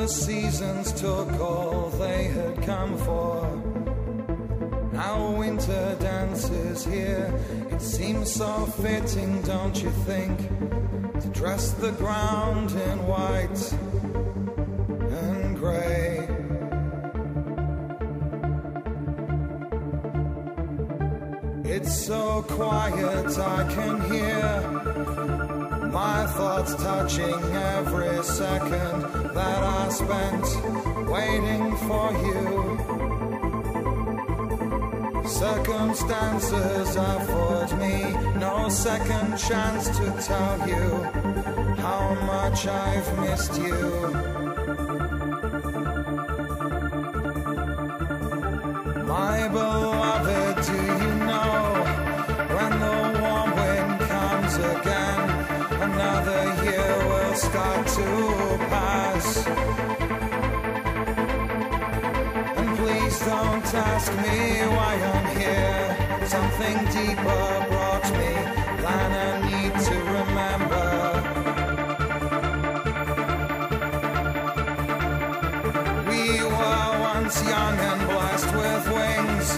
[0.08, 3.46] Seasons took all they had come for.
[4.92, 7.32] Now winter dances here.
[7.70, 10.38] It seems so fitting, don't you think?
[11.20, 13.72] To dress the ground in white
[15.22, 16.26] and grey.
[21.64, 25.47] It's so quiet I can hear
[25.92, 29.02] my thoughts touching every second
[29.34, 30.44] that I spent
[31.08, 32.78] waiting for you.
[35.26, 41.04] Circumstances afford me no second chance to tell you
[41.82, 44.27] how much I've missed you.
[57.50, 58.08] Start to
[58.72, 59.46] pass.
[62.58, 64.38] And please don't ask me
[64.76, 65.86] why I'm here.
[66.34, 68.32] Something deeper brought me
[68.84, 70.88] than I need to remember.
[76.10, 76.22] We
[76.54, 79.48] were once young and blessed with wings.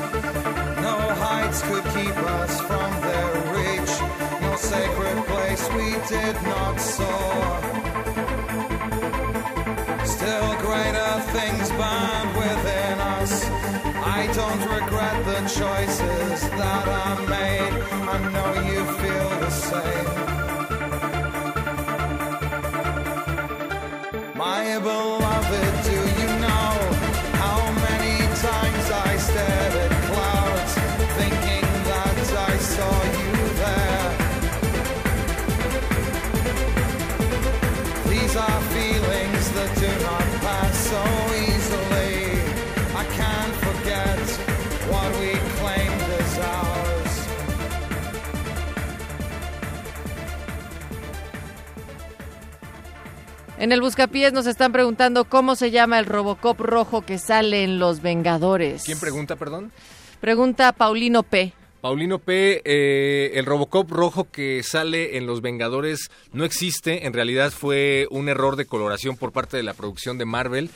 [0.87, 3.93] No heights could keep us from their reach.
[4.43, 7.70] No sacred place we did not soar.
[10.21, 13.33] Still greater things burned within us.
[14.19, 17.75] I don't regret the choices that I made.
[18.07, 20.09] I know you feel the same.
[24.37, 25.20] My beloved,
[53.61, 57.79] En el Buscapiés nos están preguntando cómo se llama el Robocop rojo que sale en
[57.79, 58.85] Los Vengadores.
[58.85, 59.71] ¿Quién pregunta, perdón?
[60.19, 61.53] Pregunta Paulino P.
[61.83, 67.51] Paulino P., eh, el Robocop rojo que sale en Los Vengadores no existe, en realidad
[67.51, 70.71] fue un error de coloración por parte de la producción de Marvel.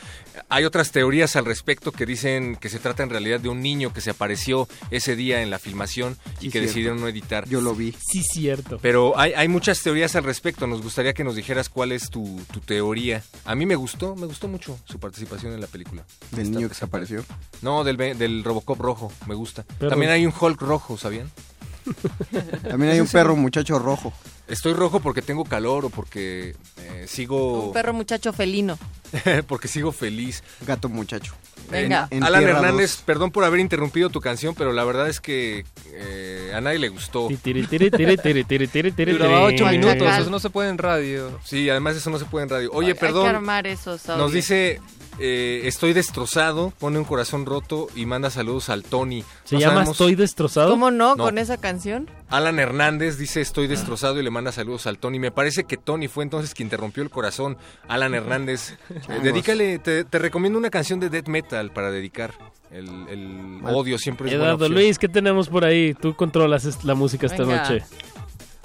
[0.48, 3.92] Hay otras teorías al respecto que dicen que se trata en realidad de un niño
[3.92, 6.66] que se apareció ese día en la filmación y que cierto.
[6.68, 7.48] decidieron no editar.
[7.48, 7.94] Yo lo vi.
[8.10, 8.78] Sí, cierto.
[8.82, 12.40] Pero hay, hay muchas teorías al respecto, nos gustaría que nos dijeras cuál es tu,
[12.52, 13.22] tu teoría.
[13.44, 16.04] A mí me gustó, me gustó mucho su participación en la película.
[16.32, 17.24] Del niño que se apareció.
[17.62, 19.64] No, del, ve- del Robocop rojo, me gusta.
[19.78, 21.30] Pero- También hay un Hulk rojo, ¿sabían?
[22.68, 24.12] También hay un perro muchacho rojo.
[24.46, 28.78] Estoy rojo porque tengo calor o porque eh, sigo Un perro muchacho felino.
[29.48, 30.42] porque sigo feliz.
[30.66, 31.34] Gato muchacho.
[31.70, 32.08] Venga.
[32.10, 33.02] En Alan Tierra Hernández, dos.
[33.06, 36.88] perdón por haber interrumpido tu canción, pero la verdad es que eh, a nadie le
[36.90, 37.28] gustó.
[37.30, 41.38] Duraba ocho minutos, eso no se puede en radio.
[41.44, 42.70] Sí, además eso no se puede en radio.
[42.72, 43.28] Oye, Hay que perdón.
[43.28, 44.18] armar esos audios.
[44.18, 44.80] Nos dice,
[45.18, 49.24] eh, estoy destrozado, pone un corazón roto y manda saludos al Tony.
[49.44, 50.70] ¿Se No llama sabemos- Estoy destrozado?
[50.70, 51.24] ¿Cómo no, No.
[51.24, 52.08] con esa canción?
[52.28, 55.18] Alan Hernández dice estoy destrozado y le manda saludos al Tony.
[55.18, 57.56] Me parece que Tony fue entonces quien te rompió el corazón.
[57.88, 62.32] Alan Hernández, eh, dedícale, te, te recomiendo una canción de death metal para dedicar.
[62.70, 64.68] El, el odio siempre es Eduardo.
[64.68, 65.94] Luis, ¿qué tenemos por ahí?
[65.94, 67.62] Tú controlas la música esta Venga.
[67.62, 67.84] noche.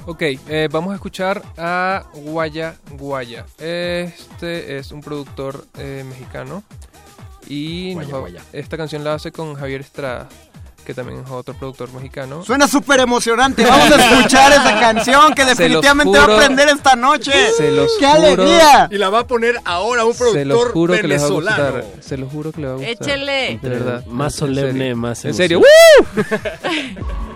[0.10, 3.45] Ok, eh, vamos a escuchar a Guaya Guaya.
[3.60, 6.64] Este es un productor eh, mexicano
[7.48, 8.41] y Guaya, nos- Guaya.
[8.52, 10.27] esta canción la hace con Javier Estrada,
[10.84, 12.44] que también es otro productor mexicano.
[12.44, 13.64] Suena súper emocionante.
[13.64, 17.31] Vamos a escuchar esa canción que definitivamente va juro- a aprender esta noche.
[17.56, 18.88] Se los ¡Qué juro- alegría!
[18.90, 21.30] Y la va a poner ahora un Se los productor juro que les va a
[21.30, 21.72] venezolano.
[21.84, 22.03] gustar.
[22.03, 22.91] Se los juro que les va a gustar.
[22.94, 23.60] Échele.
[23.61, 24.06] De verdad.
[24.07, 24.95] Más En solemne, serio.
[24.95, 25.61] más En serio.
[26.15, 26.40] emoción.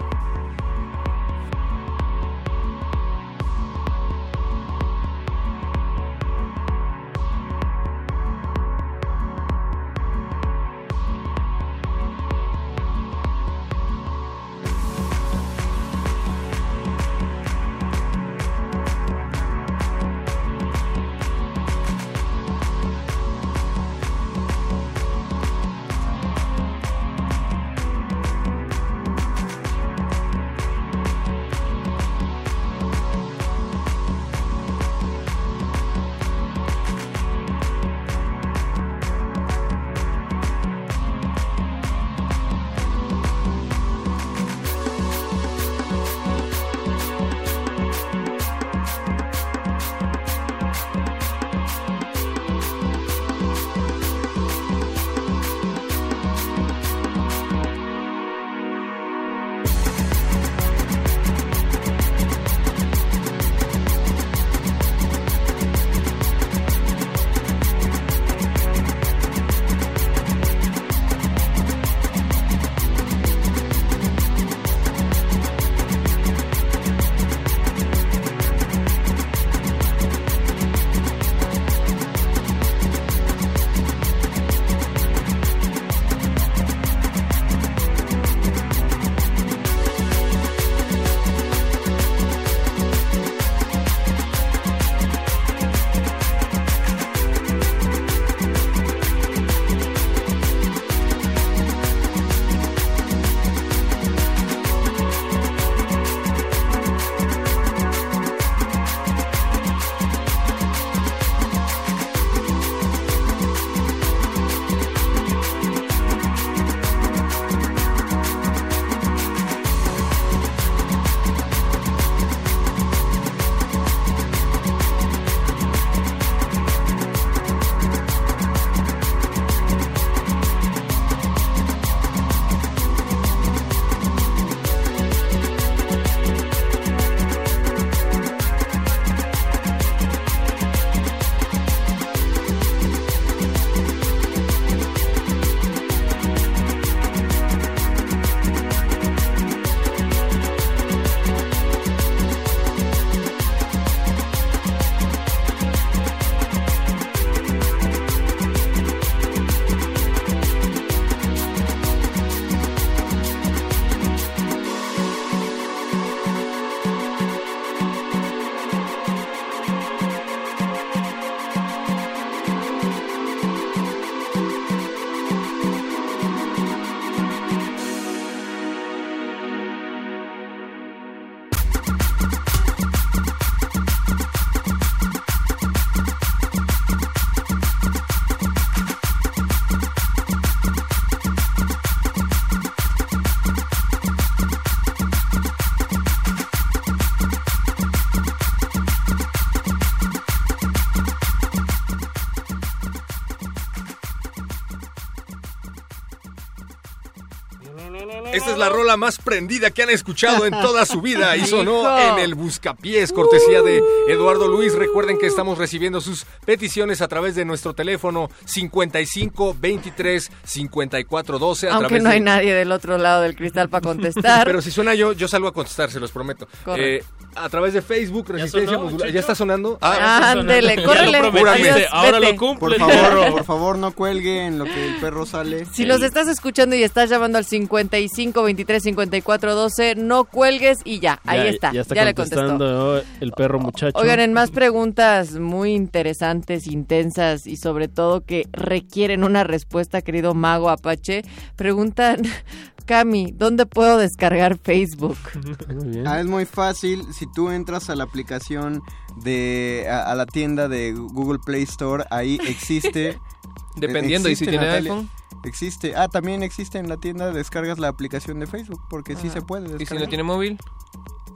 [208.53, 212.19] es la rola más prendida que han escuchado en toda su vida y sonó en
[212.19, 214.73] el Buscapiés, cortesía de Eduardo Luis.
[214.73, 221.67] Recuerden que estamos recibiendo sus peticiones a través de nuestro teléfono 55 23 54 12.
[221.67, 224.45] A Aunque través no de- hay nadie del otro lado del cristal para contestar.
[224.45, 226.47] Pero si suena yo, yo salgo a contestar, se los prometo.
[226.77, 227.03] Eh,
[227.35, 229.01] a través de Facebook, Resistencia Modular.
[229.07, 229.13] Checho?
[229.13, 229.77] ¿Ya está sonando?
[229.81, 231.87] Ah, Ándele, córrele.
[231.91, 232.77] ahora lo cumple.
[232.77, 235.65] Por favor, por favor, no cuelgue en lo que el perro sale.
[235.73, 240.99] Si nos estás escuchando y estás llamando al 55 23 54 12, no cuelgues y
[240.99, 242.35] ya, ahí Ya- está, Ya está ya le contestó.
[242.47, 243.97] contestando el perro muchacho.
[243.99, 250.33] Oigan, en más preguntas muy interesantes, intensas y sobre todo que requieren una respuesta, querido
[250.33, 251.23] mago Apache,
[251.55, 252.21] preguntan,
[252.85, 255.17] Cami, ¿dónde puedo descargar Facebook?
[255.73, 256.07] Muy bien.
[256.07, 257.05] Ah, es muy fácil.
[257.13, 258.81] Si tú entras a la aplicación
[259.23, 263.17] de a, a la tienda de Google Play Store, ahí existe.
[263.75, 265.09] Dependiendo, ¿y si tiene Natalia, iPhone?
[265.45, 265.95] Existe.
[265.95, 267.31] Ah, también existe en la tienda.
[267.31, 269.33] Descargas la aplicación de Facebook porque sí Ah.
[269.33, 269.65] se puede.
[269.65, 270.03] ¿Y si descargar.
[270.05, 270.57] no tiene móvil?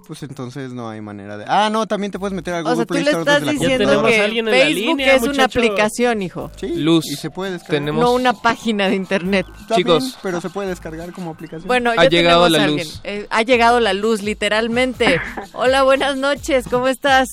[0.08, 1.44] Pues entonces no hay manera de.
[1.50, 3.36] Ah, no, también te puedes meter al O Google sea, tú Play le Store estás
[3.42, 6.52] desde la diciendo tenemos que a alguien en la Facebook línea, es una aplicación, hijo,
[6.56, 7.06] Sí, Luz.
[7.12, 7.80] Y se puede descargar.
[7.82, 9.46] Tenemos- no una página de internet.
[9.60, 10.04] Está Chicos.
[10.04, 11.68] bien, pero se puede descargar como aplicación.
[11.68, 13.02] Bueno, Ha ya llegado la luz.
[13.04, 15.20] Eh, ha llegado la luz, literalmente.
[15.54, 17.28] Hola, buenas noches, ¿cómo estás?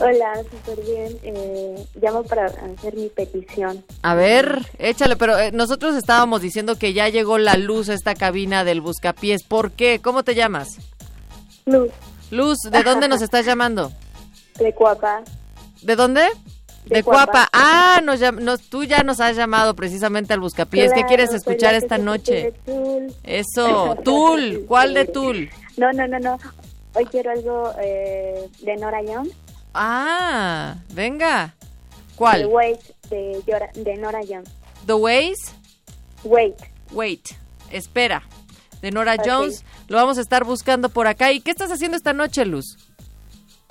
[0.00, 1.18] Hola, súper bien.
[1.22, 3.84] Eh, llamo para hacer mi petición.
[4.02, 8.14] A ver, échale, pero eh, nosotros estábamos diciendo que ya llegó la luz a esta
[8.14, 9.42] cabina del Buscapiés.
[9.44, 10.00] ¿Por qué?
[10.02, 10.78] ¿Cómo te llamas?
[11.66, 11.90] Luz,
[12.30, 13.92] Luz, ¿de dónde nos estás llamando?
[14.58, 15.22] de Cuapa.
[15.82, 16.22] ¿De dónde?
[16.86, 17.26] De, De Cuapa.
[17.32, 17.48] Cuapa.
[17.52, 20.90] Ah, nos, nos- tú ya nos has llamado precisamente al Buscapiés.
[20.94, 22.52] ¿Qué quieres escuchar esta noche?
[22.64, 23.14] Tul.
[23.22, 24.64] Eso, Tul.
[24.66, 25.50] ¿Cuál de Tul?
[25.76, 26.38] No, no, no, no.
[26.94, 29.28] Hoy quiero algo eh, de Nora Young.
[29.74, 31.54] Ah, venga.
[31.58, 32.46] The ¿Cuál?
[32.46, 32.80] Wait
[33.10, 34.44] de, Yora- de Nora Young.
[34.86, 35.38] The Ways.
[36.24, 36.54] Wait.
[36.92, 37.30] Wait,
[37.70, 38.22] espera.
[38.80, 39.16] De Nora.
[39.24, 39.64] Jones.
[39.88, 41.32] Lo vamos a estar buscando por acá.
[41.32, 42.76] ¿Y qué estás haciendo esta noche, Luz?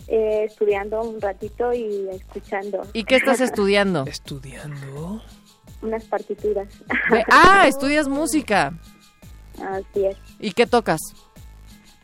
[0.08, 2.82] Eh, estudiando un ratito y escuchando.
[2.94, 4.06] ¿Y qué estás estudiando?
[4.08, 5.22] Estudiando.
[5.82, 6.68] Unas partituras.
[7.32, 8.74] Ah, estudias música.
[9.62, 10.18] Así es.
[10.40, 11.00] ¿Y qué tocas?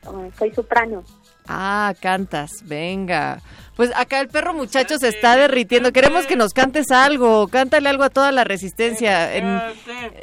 [0.05, 1.03] Ah, soy soprano.
[1.47, 3.41] Ah, cantas, venga.
[3.77, 5.93] Pues acá el perro muchacho se está derritiendo.
[5.93, 7.47] Queremos que nos cantes algo.
[7.47, 9.35] Cántale algo a toda la resistencia.
[9.35, 9.61] En,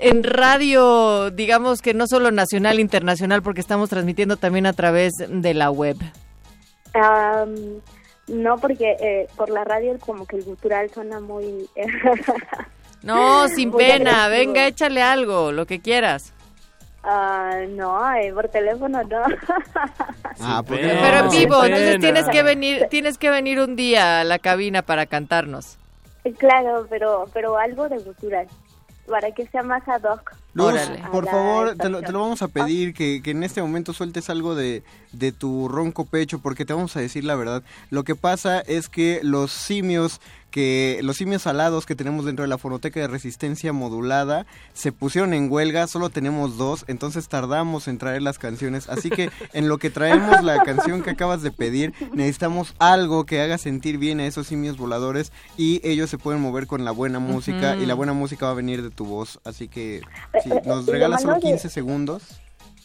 [0.01, 5.55] en radio, digamos que no solo nacional, internacional, porque estamos transmitiendo también a través de
[5.55, 5.97] la web.
[8.27, 11.69] No, porque eh, por la radio como que el cultural suena muy...
[13.03, 14.29] No, sin pena.
[14.29, 16.33] Venga, échale algo, lo que quieras.
[17.07, 19.23] Ah, no, eh, por teléfono no.
[20.41, 20.65] Ah.
[20.67, 24.83] Pero en vivo, entonces tienes que venir, tienes que venir un día a la cabina
[24.83, 25.79] para cantarnos.
[26.39, 28.49] claro, pero pero algo de cultural,
[29.09, 30.35] para que sea más ad hoc.
[30.55, 31.03] Luz, Órale.
[31.11, 34.31] por favor, te lo, te lo vamos a pedir que, que en este momento sueltes
[34.31, 34.83] algo de,
[35.13, 37.63] de tu ronco pecho, porque te vamos a decir la verdad.
[37.91, 40.21] Lo que pasa es que los simios
[40.55, 45.35] que los simios alados que tenemos dentro de la fonoteca de resistencia modulada se pusieron
[45.35, 49.79] en huelga, solo tenemos dos, entonces tardamos en traer las canciones, así que en lo
[49.79, 54.27] que traemos la canción que acabas de pedir, necesitamos algo que haga sentir bien a
[54.27, 58.13] esos simios voladores y ellos se pueden mover con la buena música y la buena
[58.13, 60.03] música va a venir de tu voz, así que
[60.45, 62.23] si Eh, eh, nos lo regalas solo malo de- 15 segundos,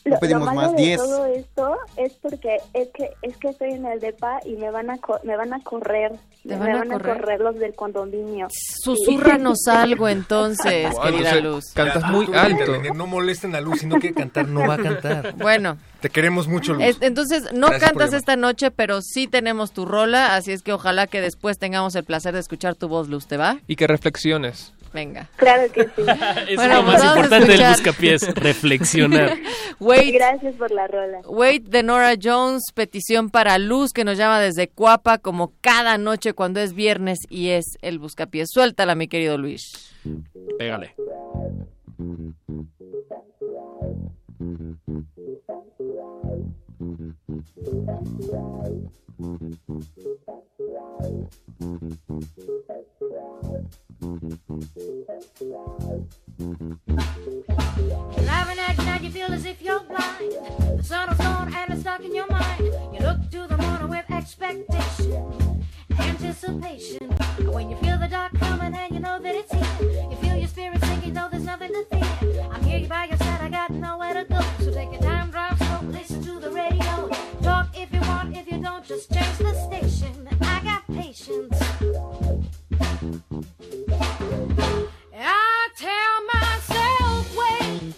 [0.05, 0.97] Lo, no pedimos lo malo más, de 10.
[1.01, 4.89] todo esto es porque es que es que estoy en el depa y me van
[4.89, 6.13] a co- me van a correr,
[6.43, 7.17] ¿Te me van a van a correr?
[7.17, 8.47] correr los del condominio.
[8.83, 11.65] Susurranos algo entonces, Wow, querida entonces, Luz.
[11.73, 12.81] Cantas muy alto.
[12.95, 15.35] No molesten a Luz, si no quiere cantar, no va a cantar.
[15.37, 16.83] Bueno, Te queremos mucho, Luz.
[16.85, 20.71] es- entonces no Gracias cantas esta noche, pero sí tenemos tu rola, así es que
[20.71, 23.57] ojalá que después tengamos el placer de escuchar tu voz, Luz, ¿te va?
[23.67, 24.73] Y que reflexiones.
[24.93, 25.29] Venga.
[25.35, 25.89] Claro que sí.
[26.49, 29.37] Es Bueno, lo más importante del buscapiés, reflexionar.
[29.79, 31.19] Wait, Gracias por la rola.
[31.25, 36.33] Wait de Nora Jones, petición para Luz que nos llama desde Cuapa como cada noche
[36.33, 38.49] cuando es viernes y es el buscapiés.
[38.51, 39.93] Suéltala, mi querido Luis.
[40.57, 40.95] Pégale.
[53.99, 54.19] Driving
[58.59, 60.31] at night, you feel as if you're blind.
[60.77, 62.63] The sun is gone and it's stuck in your mind.
[62.93, 65.65] You look to the morning with expectation,
[65.99, 67.09] anticipation.
[67.51, 70.47] When you feel the dark coming and you know that it's here, you feel your
[70.47, 72.47] spirit sinking, though there's nothing to fear.
[72.53, 74.39] I'm here by your side, I got nowhere to go.
[74.59, 77.09] So take your time, drive slow, listen to the radio.
[77.41, 80.29] Talk if you want, if you don't, just change the station.
[80.39, 81.78] I got patience.
[85.79, 87.93] Tell myself, wait.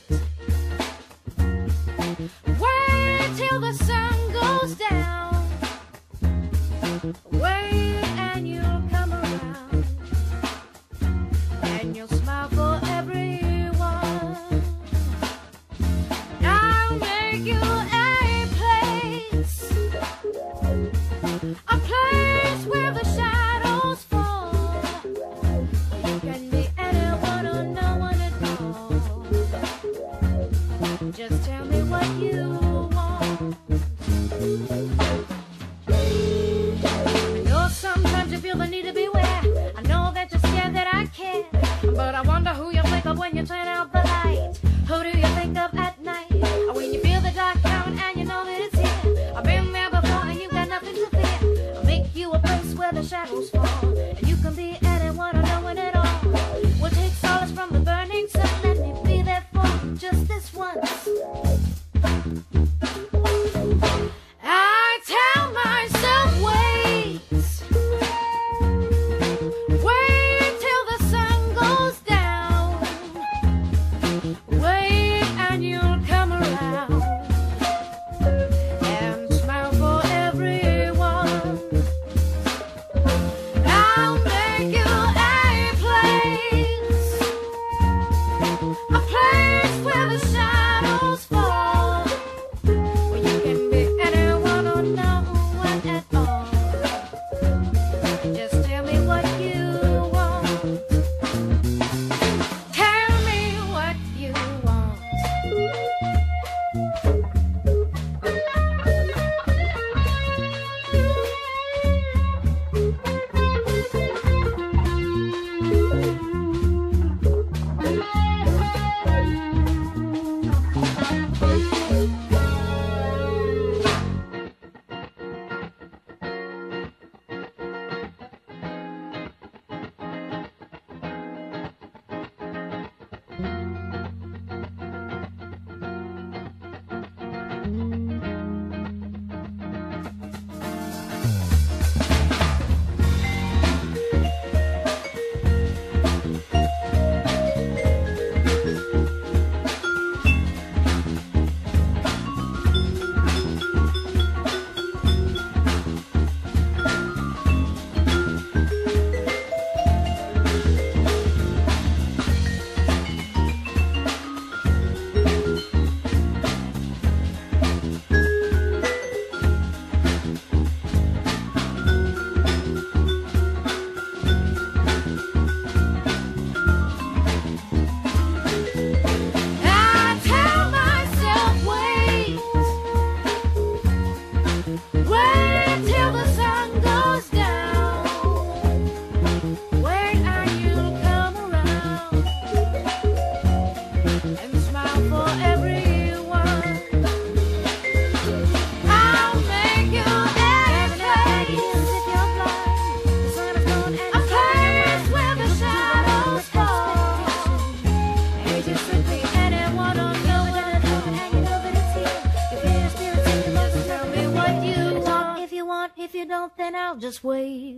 [2.60, 5.01] Wait till the sun goes down.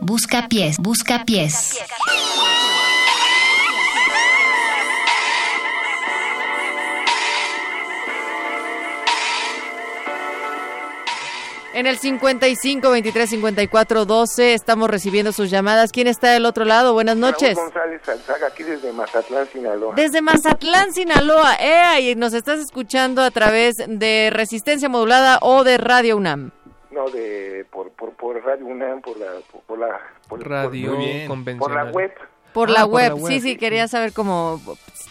[0.01, 1.79] Busca pies, busca pies.
[11.73, 15.93] En el 55 23 54 12 estamos recibiendo sus llamadas.
[15.93, 16.91] ¿Quién está del otro lado?
[16.91, 17.55] Buenas noches.
[17.55, 19.95] Raúl González Alzaga, aquí desde Mazatlán, Sinaloa.
[19.95, 21.55] Desde Mazatlán, Sinaloa.
[21.61, 22.01] ¡Ea!
[22.01, 26.51] Y nos estás escuchando a través de Resistencia Modulada o de Radio UNAM.
[26.93, 29.27] No, de por, por, por Radio UNAM, por la...
[29.51, 31.27] Por, por la por, Radio por- Muy bien.
[31.27, 31.59] convencional.
[31.59, 32.13] Por la web.
[32.53, 33.13] Por, Ah, la, por la web.
[33.23, 33.31] web.
[33.33, 34.61] sí, sí, quería saber cómo,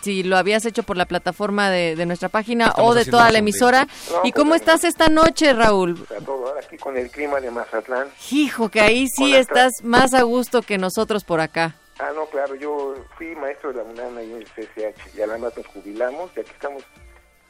[0.03, 3.33] si lo habías hecho por la plataforma de, de nuestra página Estamos o de toda
[3.33, 3.87] la emisora.
[4.13, 6.07] No, ¿Y pues, cómo estás esta noche, Raúl?
[6.17, 8.07] A todo ahora aquí con el clima de Mazatlán.
[8.31, 11.75] Hijo, que ahí sí Hola, estás más a gusto que nosotros por acá.
[11.99, 15.53] Ah, no, claro, yo fui maestro de la UNAM ahí en el CCH y además
[15.57, 16.85] nos jubilamos y aquí estamos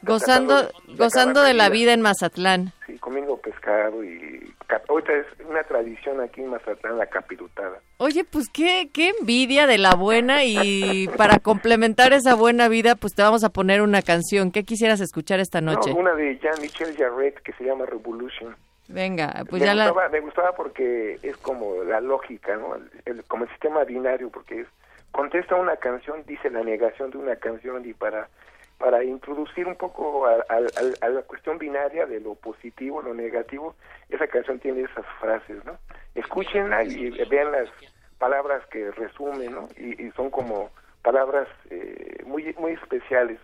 [0.03, 1.93] Gozando, gozando de la vida.
[1.93, 2.73] en Mazatlán.
[2.87, 4.53] sí, comiendo pescado y...
[4.89, 7.79] Ahorita es una tradición aquí en Mazatlán, la capirutada.
[7.99, 13.13] Oye, pues qué, qué envidia de la buena y para complementar esa buena vida, pues
[13.15, 14.51] te vamos a poner una canción.
[14.51, 15.91] ¿Qué quisieras escuchar esta noche?
[15.93, 18.57] No, una de Jean-Michel Jarret que se llama Revolution.
[18.89, 19.89] Venga, pues me, ya la...
[19.89, 22.75] gustaba, me gustaba porque es como la lógica, ¿no?
[22.75, 24.67] El- el- como el sistema binario, porque es
[25.11, 28.29] contesta una canción, dice la negación de una canción y para
[28.83, 33.15] para introducir un poco a, a- a- a la cuestión binaria de lo positivo, lo
[33.15, 33.77] negativo.
[34.11, 35.79] Esa canción tiene esas frases, ¿no?
[36.17, 37.69] Escúchenla y vean las
[38.19, 39.69] palabras que resumen, ¿no?
[39.79, 40.71] Y, y son como
[41.03, 43.39] palabras eh, muy muy especiales.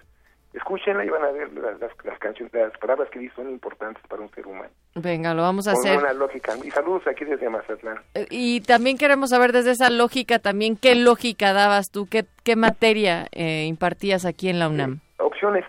[0.54, 4.02] Escúchenla y van a ver las, las, las canciones, las palabras que dice son importantes
[4.08, 4.70] para un ser humano.
[4.94, 5.98] Venga, lo vamos a Con hacer.
[5.98, 6.54] una lógica.
[6.64, 7.98] Y saludos aquí desde Mazatlán.
[8.14, 12.56] Eh, Y también queremos saber desde esa lógica también qué lógica dabas tú, qué, qué
[12.56, 15.00] materia eh, impartías aquí en la UNAM.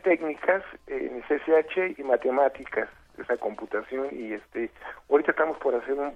[0.04, 2.90] Técnicas en CCH y matemáticas,
[3.20, 4.72] esa computación y este
[5.10, 6.08] ahorita estamos por hacer un,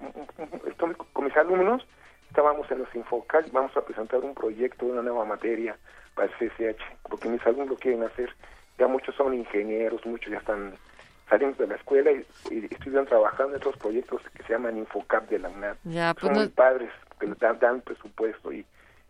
[0.80, 1.86] un- con mis alumnos
[2.30, 5.76] estábamos en los Infocal vamos a presentar un proyecto de una nueva materia
[6.14, 8.32] para el CCH porque mis alumnos lo quieren hacer
[8.78, 10.74] ya muchos son ingenieros muchos ya están
[11.28, 15.28] saliendo de la escuela y, y estuvieron trabajando en otros proyectos que se llaman Infocap
[15.28, 15.76] de la UNAM.
[15.84, 16.90] Ya, pues son no- muy padres
[17.20, 18.64] que dan, dan presupuesto y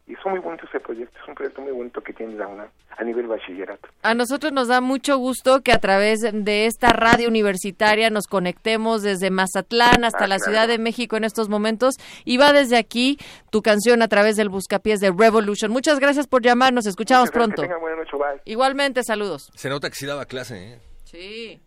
[0.07, 2.69] y son muy bonitos ese proyecto, es un proyecto muy bonito que tiene la UNAM
[2.97, 3.89] a nivel bachillerato.
[4.03, 9.03] A nosotros nos da mucho gusto que a través de esta radio universitaria nos conectemos
[9.03, 10.45] desde Mazatlán hasta Ah, la claro.
[10.53, 11.95] Ciudad de México en estos momentos
[12.25, 13.19] y va desde aquí
[13.51, 15.71] tu canción a través del buscapiés de Revolution.
[15.73, 17.63] Muchas gracias por llamar, nos escuchamos gracias, pronto.
[17.63, 18.43] que tengan buena noche, bye.
[18.45, 19.51] Igualmente, saludos.
[19.55, 20.79] Se nota que sí daba clase, ¿eh?
[21.05, 21.61] Sí.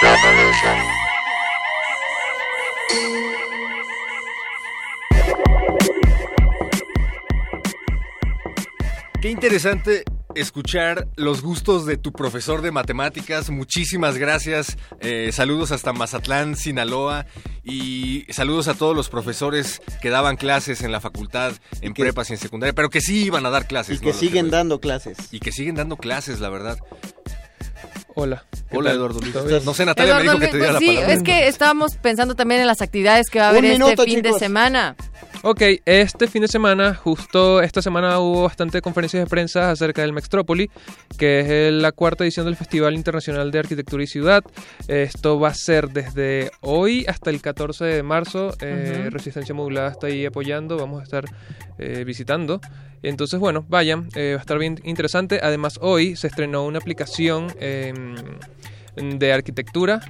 [0.00, 0.76] Revolution.
[9.20, 13.50] Qué interesante escuchar los gustos de tu profesor de matemáticas.
[13.50, 14.78] Muchísimas gracias.
[15.00, 17.26] Eh, saludos hasta Mazatlán, Sinaloa.
[17.62, 22.32] Y saludos a todos los profesores que daban clases en la facultad, en prepas y
[22.32, 23.98] en secundaria, pero que sí iban a dar clases.
[23.98, 25.16] Y que siguen dando clases.
[25.30, 26.78] Y que siguen dando clases, la verdad.
[28.22, 28.44] Hola.
[28.70, 28.92] ¿qué Hola?
[28.92, 29.64] Eduardo Luis.
[29.64, 31.14] No sé, Natalia me Eduardo dijo que te Luis, diera pues la sí, palabra.
[31.14, 34.04] es que estábamos pensando también en las actividades que va a Un haber este minuto,
[34.04, 34.38] fin de chicos.
[34.38, 34.96] semana.
[35.44, 40.12] Ok, este fin de semana, justo esta semana hubo bastante conferencias de prensa acerca del
[40.12, 40.70] Mextrópoli,
[41.18, 44.44] que es la cuarta edición del Festival Internacional de Arquitectura y Ciudad.
[44.86, 48.54] Esto va a ser desde hoy hasta el 14 de marzo.
[48.60, 49.08] Eh.
[49.10, 51.24] Resistencia Modulada está ahí apoyando, vamos a estar
[51.78, 52.60] eh, visitando.
[53.02, 55.40] Entonces, bueno, vayan, eh, va a estar bien interesante.
[55.42, 58.14] Además, hoy se estrenó una aplicación em,
[59.18, 60.02] de arquitectura.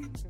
[0.00, 0.29] muchas